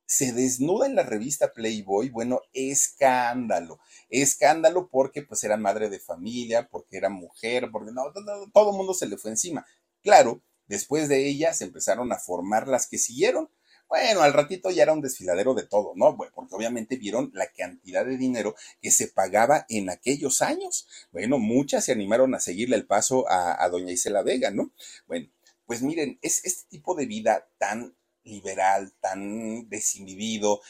[0.06, 3.80] Se desnuda en la revista Playboy, bueno, escándalo,
[4.10, 8.12] escándalo porque pues era madre de familia, porque era mujer, porque no,
[8.52, 9.66] todo el mundo se le fue encima.
[10.02, 13.50] Claro, después de ella se empezaron a formar las que siguieron,
[13.90, 16.16] bueno, al ratito ya era un desfiladero de todo, ¿no?
[16.16, 20.88] Bueno, porque obviamente vieron la cantidad de dinero que se pagaba en aquellos años.
[21.12, 24.72] Bueno, muchas se animaron a seguirle el paso a, doña Isela Vega, ¿no?
[25.08, 25.28] Bueno,
[25.66, 30.62] pues miren, es este tipo de vida tan liberal, tan desinhibido,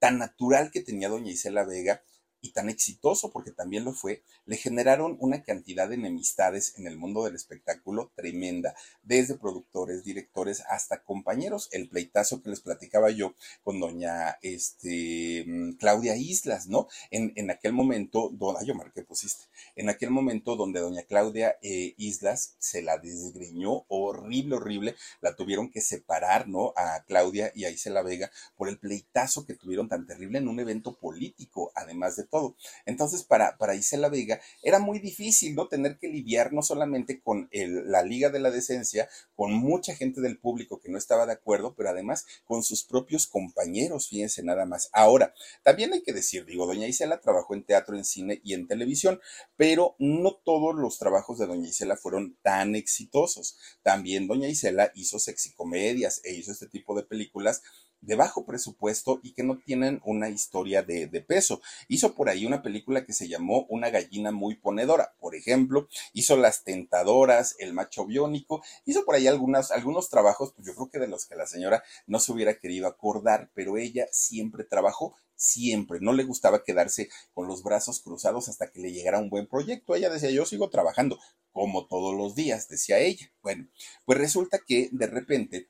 [0.00, 2.02] tan natural que tenía doña Isela Vega,
[2.40, 6.96] y tan exitoso, porque también lo fue, le generaron una cantidad de enemistades en el
[6.96, 11.68] mundo del espectáculo tremenda, desde productores, directores, hasta compañeros.
[11.72, 13.34] El pleitazo que les platicaba yo
[13.64, 16.88] con doña este, mm, Claudia Islas, ¿no?
[17.10, 19.44] En, en aquel momento, ay, yo marqué, pusiste,
[19.76, 25.70] en aquel momento donde doña Claudia eh, Islas se la desgreñó horrible, horrible, la tuvieron
[25.70, 26.72] que separar, ¿no?
[26.76, 30.60] A Claudia y a Isela Vega por el pleitazo que tuvieron tan terrible en un
[30.60, 32.37] evento político, además de todo.
[32.86, 35.68] Entonces, para, para Isela Vega era muy difícil, ¿no?
[35.68, 40.38] Tener que lidiar no solamente con la Liga de la Decencia, con mucha gente del
[40.38, 44.90] público que no estaba de acuerdo, pero además con sus propios compañeros, fíjense nada más.
[44.92, 48.66] Ahora, también hay que decir, digo, doña Isela trabajó en teatro, en cine y en
[48.66, 49.20] televisión,
[49.56, 53.58] pero no todos los trabajos de doña Isela fueron tan exitosos.
[53.82, 57.62] También doña Isela hizo sexicomedias e hizo este tipo de películas
[58.00, 61.60] de bajo presupuesto y que no tienen una historia de, peso.
[61.88, 66.36] Hizo por ahí una película que se llamó Una gallina muy ponedora, por ejemplo, hizo
[66.36, 70.98] Las Tentadoras, El Macho Biónico, hizo por ahí algunas, algunos trabajos, pues yo creo que
[70.98, 76.00] de los que la señora no se hubiera querido acordar, pero ella siempre trabajó siempre,
[76.00, 79.94] no le gustaba quedarse con los brazos cruzados hasta que le llegara un buen proyecto.
[79.94, 81.18] Ella decía, yo sigo trabajando,
[81.52, 83.32] como todos los días, decía ella.
[83.40, 83.68] Bueno,
[84.04, 85.68] pues resulta que de repente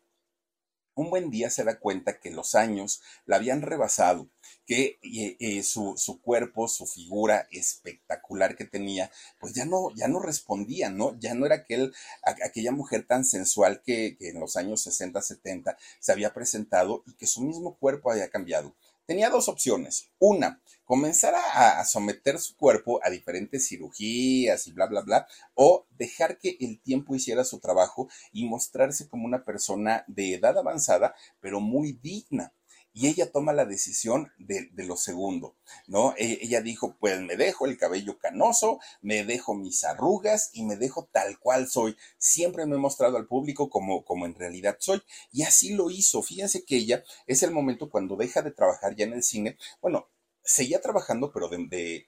[0.99, 4.29] un buen día se da cuenta que los años la habían rebasado,
[4.67, 10.19] que eh, eh, su, cuerpo, su figura espectacular que tenía, pues ya no, ya no
[10.19, 11.17] respondía, ¿no?
[11.21, 15.79] Ya no era aquel, aquella mujer tan sensual que, que en los años 60, 70
[16.01, 18.75] se había presentado y que su mismo cuerpo había cambiado
[19.09, 20.11] tenía dos opciones.
[20.19, 26.39] Una, comenzar a, someter su cuerpo a diferentes cirugías y bla, bla, bla, o dejar
[26.39, 31.59] que el tiempo hiciera su trabajo y mostrarse como una persona de edad avanzada, pero
[31.59, 32.53] muy digna
[32.93, 36.15] y ella toma la decisión de, lo segundo, ¿no?
[36.17, 40.77] E, ella dijo, pues me dejo el cabello canoso, me dejo mis arrugas y me
[40.77, 41.97] dejo tal cual soy.
[42.19, 45.03] Siempre me he mostrado al público como, como en realidad soy.
[45.33, 46.23] Y así lo hizo.
[46.23, 49.59] Fíjense que ella es el momento cuando deja de trabajar ya en el cine.
[49.81, 50.09] Bueno,
[50.49, 51.51] seguía trabajando, pero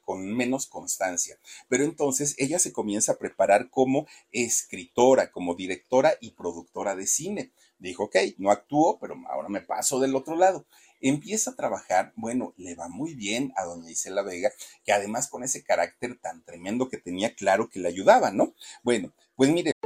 [0.00, 1.38] con menos constancia.
[1.68, 7.52] Pero entonces ella se comienza a preparar como escritora, como directora y productora de cine.
[7.80, 10.66] Dijo, ok, no actúo, pero ahora me paso del otro lado.
[11.00, 14.50] Empieza a trabajar, bueno, le va muy bien a doña Isela Vega,
[14.84, 18.54] que además con ese carácter tan tremendo que tenía, claro que le ayudaba, ¿no?
[18.82, 19.72] Bueno, pues mire.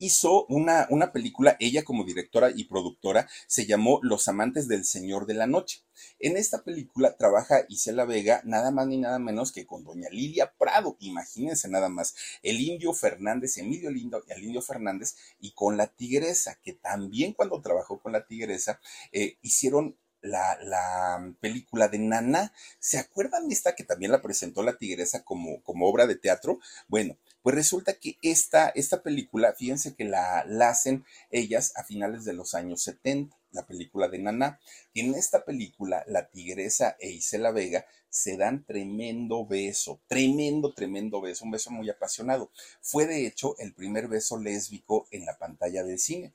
[0.00, 5.26] hizo una, una, película, ella como directora y productora, se llamó Los Amantes del Señor
[5.26, 5.82] de la Noche.
[6.18, 10.52] En esta película trabaja Isela Vega nada más ni nada menos que con doña Lidia
[10.58, 15.76] Prado, imagínense nada más, el indio Fernández, Emilio Lindo y el indio Fernández, y con
[15.76, 18.80] la tigresa, que también cuando trabajó con la tigresa,
[19.12, 22.52] eh, hicieron la, la, película de Nana.
[22.78, 26.58] ¿Se acuerdan de esta que también la presentó la tigresa como, como obra de teatro?
[26.88, 32.34] Bueno, pues resulta que esta, esta película, fíjense que la, hacen ellas a finales de
[32.34, 34.60] los años 70, la película de Nana.
[34.94, 41.44] En esta película, la tigresa e Isela Vega se dan tremendo beso, tremendo, tremendo beso,
[41.44, 42.50] un beso muy apasionado.
[42.82, 46.34] Fue de hecho el primer beso lésbico en la pantalla del cine.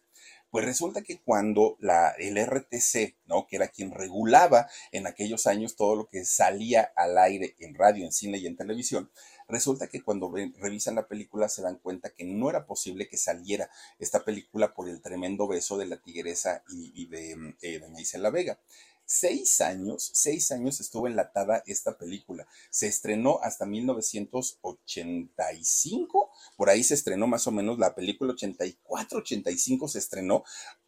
[0.55, 3.45] Pues resulta que cuando la, el RTC, ¿no?
[3.45, 8.05] que era quien regulaba en aquellos años todo lo que salía al aire en radio,
[8.05, 9.11] en cine y en televisión,
[9.49, 13.69] resulta que cuando revisan la película se dan cuenta que no era posible que saliera
[13.99, 17.31] esta película por el tremendo beso de la tigresa y, de,
[17.61, 18.57] eh, de Isela Vega.
[19.05, 22.47] Seis años, seis años estuvo enlatada esta película.
[22.69, 29.87] Se estrenó hasta 1985, por ahí se estrenó más o menos la película 84, 85
[29.87, 30.43] se estrenó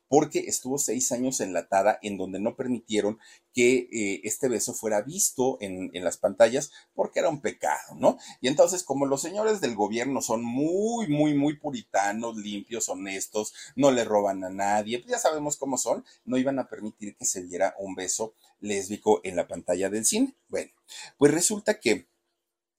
[0.07, 3.19] porque estuvo seis años enlatada en donde no permitieron
[3.53, 8.17] que eh, este beso fuera visto en, en, las pantallas porque era un pecado, ¿no?
[8.39, 13.91] Y entonces, como los señores del gobierno son muy, muy, muy puritanos, limpios, honestos, no
[13.91, 17.43] le roban a nadie, pues ya sabemos cómo son, no iban a permitir que se
[17.43, 20.35] diera un beso lésbico en la pantalla del cine.
[20.49, 20.71] Bueno,
[21.17, 22.07] pues resulta que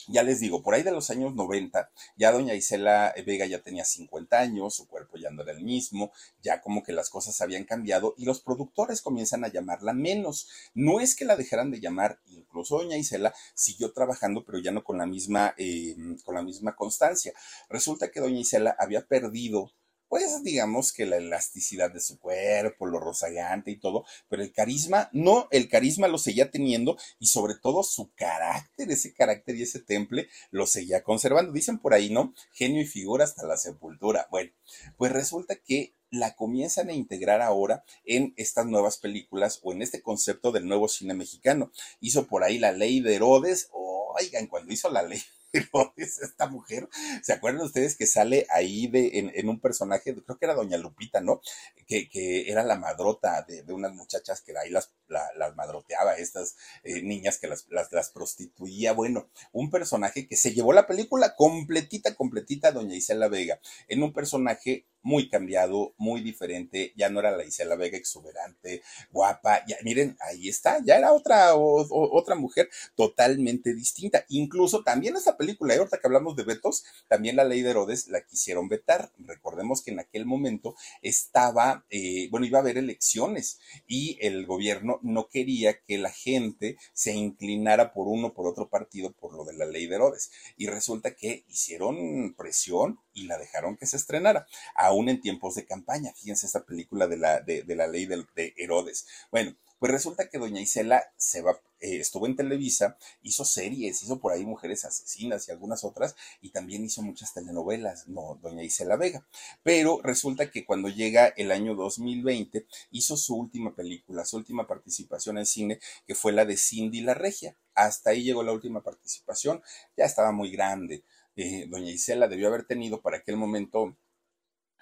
[0.08, 3.84] ya les digo, por ahí de los años 90, ya doña Isela Vega ya tenía
[3.84, 7.64] 50 años, su cuerpo ya no era el mismo, ya como que las cosas habían
[7.64, 10.48] cambiado y los productores comienzan a llamarla menos.
[10.74, 14.84] No es que la dejaran de llamar, incluso doña Isela siguió trabajando, pero ya no
[14.84, 17.32] con la misma, eh, con la misma constancia.
[17.68, 19.72] Resulta que doña Isela había perdido
[20.08, 25.08] pues digamos que la elasticidad de su cuerpo, lo rozagante y todo, pero el carisma,
[25.12, 29.80] no, el carisma lo seguía teniendo y sobre todo su carácter, ese carácter y ese
[29.80, 31.52] temple lo seguía conservando.
[31.52, 32.34] Dicen por ahí, ¿no?
[32.52, 34.28] Genio y figura hasta la sepultura.
[34.30, 34.50] Bueno,
[34.96, 40.00] pues resulta que la comienzan a integrar ahora en estas nuevas películas o en este
[40.00, 41.70] concepto del nuevo cine mexicano.
[42.00, 45.20] Hizo por ahí la ley de Herodes, oigan, cuando hizo la ley
[45.96, 46.88] es esta mujer,
[47.22, 51.20] ¿se acuerdan ustedes que sale ahí de, en, un personaje, creo que era Doña Lupita,
[51.20, 51.40] ¿no?
[51.86, 56.56] Que, que era la madrota de, de, unas muchachas que ahí las, las madroteaba, estas
[56.84, 58.92] eh, niñas que las, las, las, prostituía.
[58.92, 64.12] Bueno, un personaje que se llevó la película completita, completita, Doña Isela Vega, en un
[64.12, 70.16] personaje muy cambiado, muy diferente, ya no era la Isela Vega exuberante, guapa, ya miren,
[70.20, 74.24] ahí está, ya era otra, otra mujer totalmente distinta.
[74.28, 75.78] Incluso también esa película, y ¿eh?
[75.78, 79.10] ahorita que hablamos de vetos, también la ley de Herodes la quisieron vetar.
[79.18, 84.98] Recordemos que en aquel momento estaba, eh, bueno, iba a haber elecciones y el gobierno
[85.02, 89.54] no quería que la gente se inclinara por uno por otro partido por lo de
[89.54, 90.30] la ley de Herodes.
[90.56, 95.64] Y resulta que hicieron presión y la dejaron que se estrenara, aún en tiempos de
[95.64, 96.12] campaña.
[96.14, 99.06] Fíjense esta película de la, de, la ley de, de Herodes.
[99.30, 104.18] Bueno, pues resulta que doña Isela se va, eh, estuvo en Televisa, hizo series, hizo
[104.18, 108.96] por ahí Mujeres Asesinas y algunas otras, y también hizo muchas telenovelas, no, doña Isela
[108.96, 109.26] Vega.
[109.62, 115.38] Pero resulta que cuando llega el año 2020, hizo su última película, su última participación
[115.38, 117.56] en cine, que fue la de Cindy la Regia.
[117.74, 119.62] Hasta ahí llegó la última participación,
[119.96, 121.04] ya estaba muy grande.
[121.36, 123.96] Eh, doña Isela debió haber tenido para aquel momento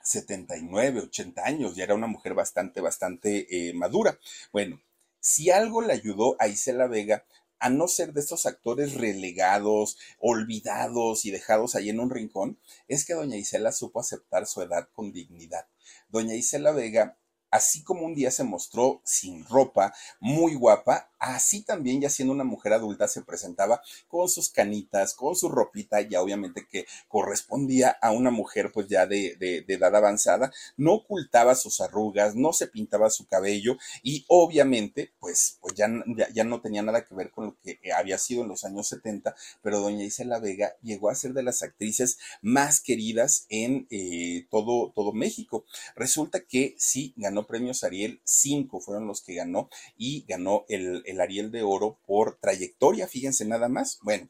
[0.07, 4.19] 79, 80 años, ya era una mujer bastante, bastante eh, madura.
[4.53, 4.81] Bueno,
[5.27, 7.25] si algo le ayudó a Isela Vega
[7.59, 13.05] a no ser de estos actores relegados, olvidados y dejados ahí en un rincón, es
[13.05, 15.67] que doña Isela supo aceptar su edad con dignidad.
[16.11, 17.19] Doña Isela Vega
[17.51, 22.45] así como un día se mostró sin ropa, muy guapa, así también ya siendo una
[22.45, 28.13] mujer adulta se presentaba con sus canitas, con su ropita, ya obviamente que correspondía a
[28.13, 33.11] una mujer pues ya de, de, edad avanzada, no ocultaba sus arrugas, no se pintaba
[33.11, 35.89] su cabello y obviamente pues, pues ya,
[36.33, 39.35] ya, no tenía nada que ver con lo que había sido en los años 70,
[39.63, 44.93] pero doña Isela Vega llegó a ser de las actrices más queridas en eh, todo,
[44.95, 45.65] todo México.
[45.95, 51.16] Resulta que sí ganó premios Ariel, cinco fueron los que ganó y ganó el el
[51.21, 53.99] Ariel de Oro por trayectoria, fíjense nada más.
[54.03, 54.29] Bueno,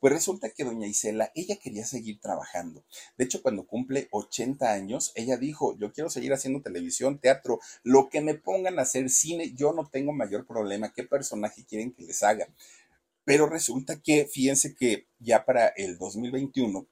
[0.00, 2.84] pues resulta que doña Isela, ella quería seguir trabajando.
[3.16, 8.10] De hecho, cuando cumple 80 años, ella dijo, yo quiero seguir haciendo televisión, teatro, lo
[8.10, 12.02] que me pongan a hacer cine, yo no tengo mayor problema, qué personaje quieren que
[12.02, 12.48] les haga.
[13.24, 16.86] Pero resulta que, fíjense que ya para el 2021,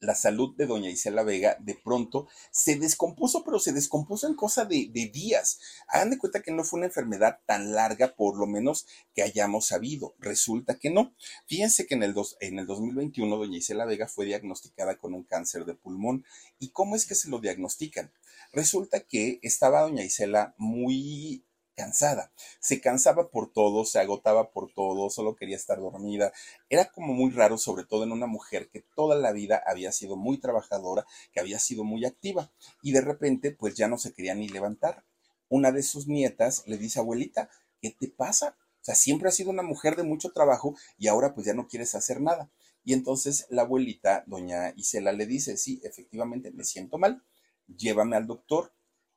[0.00, 4.64] la salud de doña Isela Vega de pronto se descompuso, pero se descompuso en cosa
[4.64, 5.60] de, días.
[5.88, 9.66] Hagan de cuenta que no fue una enfermedad tan larga, por lo menos que hayamos
[9.66, 10.14] sabido.
[10.18, 11.14] Resulta que no.
[11.46, 15.64] Fíjense que en el, en el 2021 doña Isela Vega fue diagnosticada con un cáncer
[15.64, 16.24] de pulmón.
[16.58, 18.10] ¿Y cómo es que se lo diagnostican?
[18.52, 21.44] Resulta que estaba doña Isela muy
[21.80, 22.30] cansada.
[22.60, 26.30] Se cansaba por todo, se agotaba por todo, solo quería estar dormida.
[26.68, 30.14] Era como muy raro, sobre todo en una mujer que toda la vida había sido
[30.16, 32.52] muy trabajadora, que había sido muy activa
[32.82, 35.04] y de repente pues ya no se quería ni levantar.
[35.48, 37.48] Una de sus nietas le dice, abuelita,
[37.80, 38.58] ¿qué te pasa?
[38.82, 41.66] O sea, siempre has sido una mujer de mucho trabajo y ahora pues ya no
[41.66, 42.50] quieres hacer nada.
[42.84, 47.24] Y entonces la abuelita, doña Isela, le dice, sí, efectivamente me siento mal,
[47.66, 48.70] llévame al doctor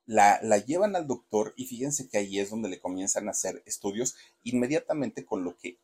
[0.06, 3.64] la, la, llevan al doctor y fíjense que ahí es donde le comienzan a hacer
[3.66, 5.80] estudios inmediatamente con lo que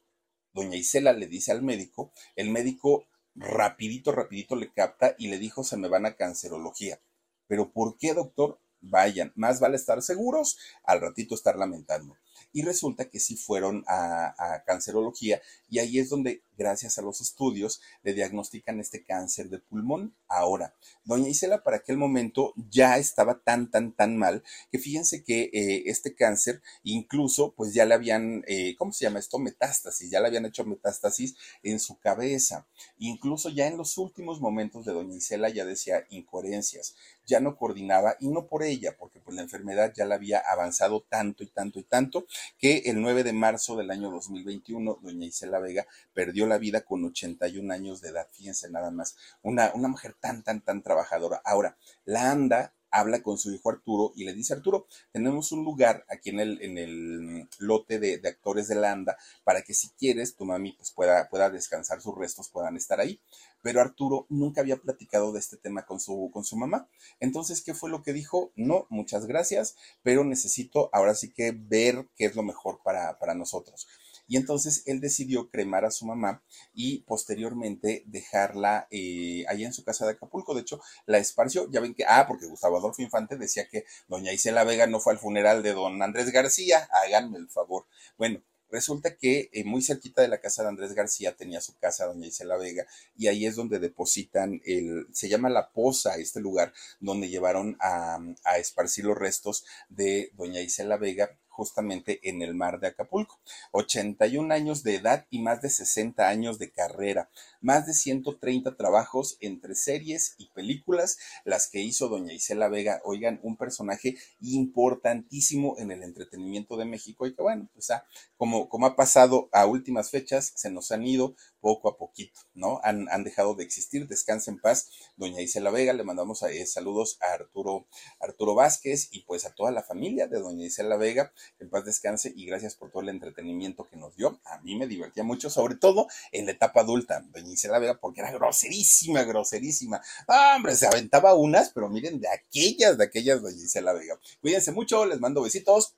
[0.54, 5.64] doña Isela le dice al médico, el médico rapidito, rapidito le capta y le dijo
[5.64, 7.00] se me van a cancerología.
[7.48, 8.60] Pero ¿por qué, doctor?
[8.82, 12.18] Vayan, más vale estar seguros al ratito estar lamentando.
[12.52, 17.22] Y resulta que sí fueron a, a cancerología y ahí es donde, gracias a los
[17.22, 20.16] estudios, le diagnostican este cáncer de pulmón.
[20.28, 25.50] Ahora, doña Isela para aquel momento ya estaba tan, tan, tan mal que fíjense que
[25.54, 29.38] eh, este cáncer incluso pues ya le habían, eh, ¿cómo se llama esto?
[29.38, 32.68] Metástasis, ya le habían hecho metástasis en su cabeza.
[32.98, 36.96] Incluso ya en los últimos momentos de doña Isela ya decía incoherencias,
[37.30, 41.06] ya no coordinaba y no por ella, porque pues la enfermedad ya la había avanzado
[41.08, 42.26] tanto y tanto y tanto
[42.58, 47.06] que el 9 de marzo del año 2021 doña Isela Vega perdió la vida con
[47.06, 51.42] 81 años de edad, fíjense nada más, una, una mujer tan, tan, tan trabajadora.
[51.46, 56.06] Ahora, la anda habla con su hijo Arturo y le dice, Arturo, tenemos un lugar
[56.10, 59.90] aquí en el, en el lote de, de actores de la ANDA para que si
[59.92, 63.20] quieres tu mami pues pueda, pueda descansar, sus restos puedan estar ahí.
[63.62, 66.90] Pero Arturo nunca había platicado de este tema con su, con su mamá.
[67.20, 68.52] Entonces, ¿qué fue lo que dijo?
[68.56, 73.34] No, muchas gracias, pero necesito ahora sí que ver qué es lo mejor para, para
[73.34, 73.88] nosotros.
[74.30, 79.84] Y entonces él decidió cremar a su mamá y posteriormente dejarla eh, allá en su
[79.84, 80.54] casa de Acapulco.
[80.54, 81.68] De hecho, la esparció.
[81.72, 85.14] Ya ven que, ah, porque Gustavo Adolfo Infante decía que doña Isela Vega no fue
[85.14, 86.88] al funeral de don Andrés García.
[86.92, 87.88] Háganme el favor.
[88.20, 92.06] Bueno, Resulta que eh, muy cerquita de la casa de Andrés García tenía su casa
[92.06, 92.86] doña Isela Vega
[93.18, 98.20] y ahí es donde depositan el, se llama La Poza, este lugar donde llevaron a,
[98.44, 103.38] a esparcir los restos de doña Isela Vega justamente en el mar de Acapulco.
[103.74, 107.30] 81 años de edad y más de 60 años de carrera,
[107.60, 113.42] más de 130 trabajos entre series y películas, las que hizo doña Isela Vega, oigan,
[113.44, 118.06] un personaje importantísimo en el entretenimiento de México y que bueno, pues ah,
[118.38, 122.80] como, como ha pasado a últimas fechas, se nos han ido poco a poquito, ¿no?
[122.84, 127.18] Han, han dejado de existir, descansa en paz, doña Isela Vega, le mandamos eh, saludos
[127.22, 127.88] a Arturo,
[128.20, 131.86] Arturo Vázquez y pues a toda la familia de doña Isela Vega, que en paz
[131.86, 134.40] descanse y gracias por todo el entretenimiento que nos dio.
[134.46, 138.22] A mí me divertía mucho, sobre todo en la etapa adulta, doña Isela Vega, porque
[138.22, 140.02] era groserísima, groserísima.
[140.28, 144.20] Ah, hombre, se aventaba unas, pero miren, de aquellas, de aquellas, doña Isela Vega.
[144.42, 145.96] Cuídense mucho, les mando besitos.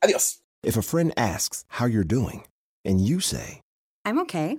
[0.00, 0.42] Adiós.
[0.62, 2.44] If a friend asks how you're doing,
[2.84, 3.62] and you say,
[4.04, 4.58] I'm okay.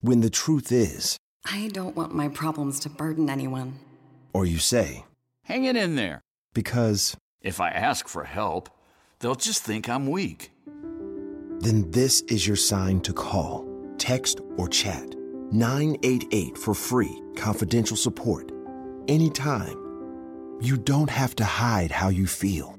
[0.00, 3.78] When the truth is, I don't want my problems to burden anyone.
[4.32, 5.04] or you say,
[5.44, 6.20] Hang it in there.
[6.54, 8.68] because, If I ask for help,
[9.18, 10.50] they'll just think I'm weak.
[11.60, 13.66] then this is your sign to call,
[13.98, 15.14] text, or chat
[15.52, 18.50] 988 for free, confidential support.
[19.08, 19.76] Anytime.
[20.60, 22.78] You don't have to hide how you feel.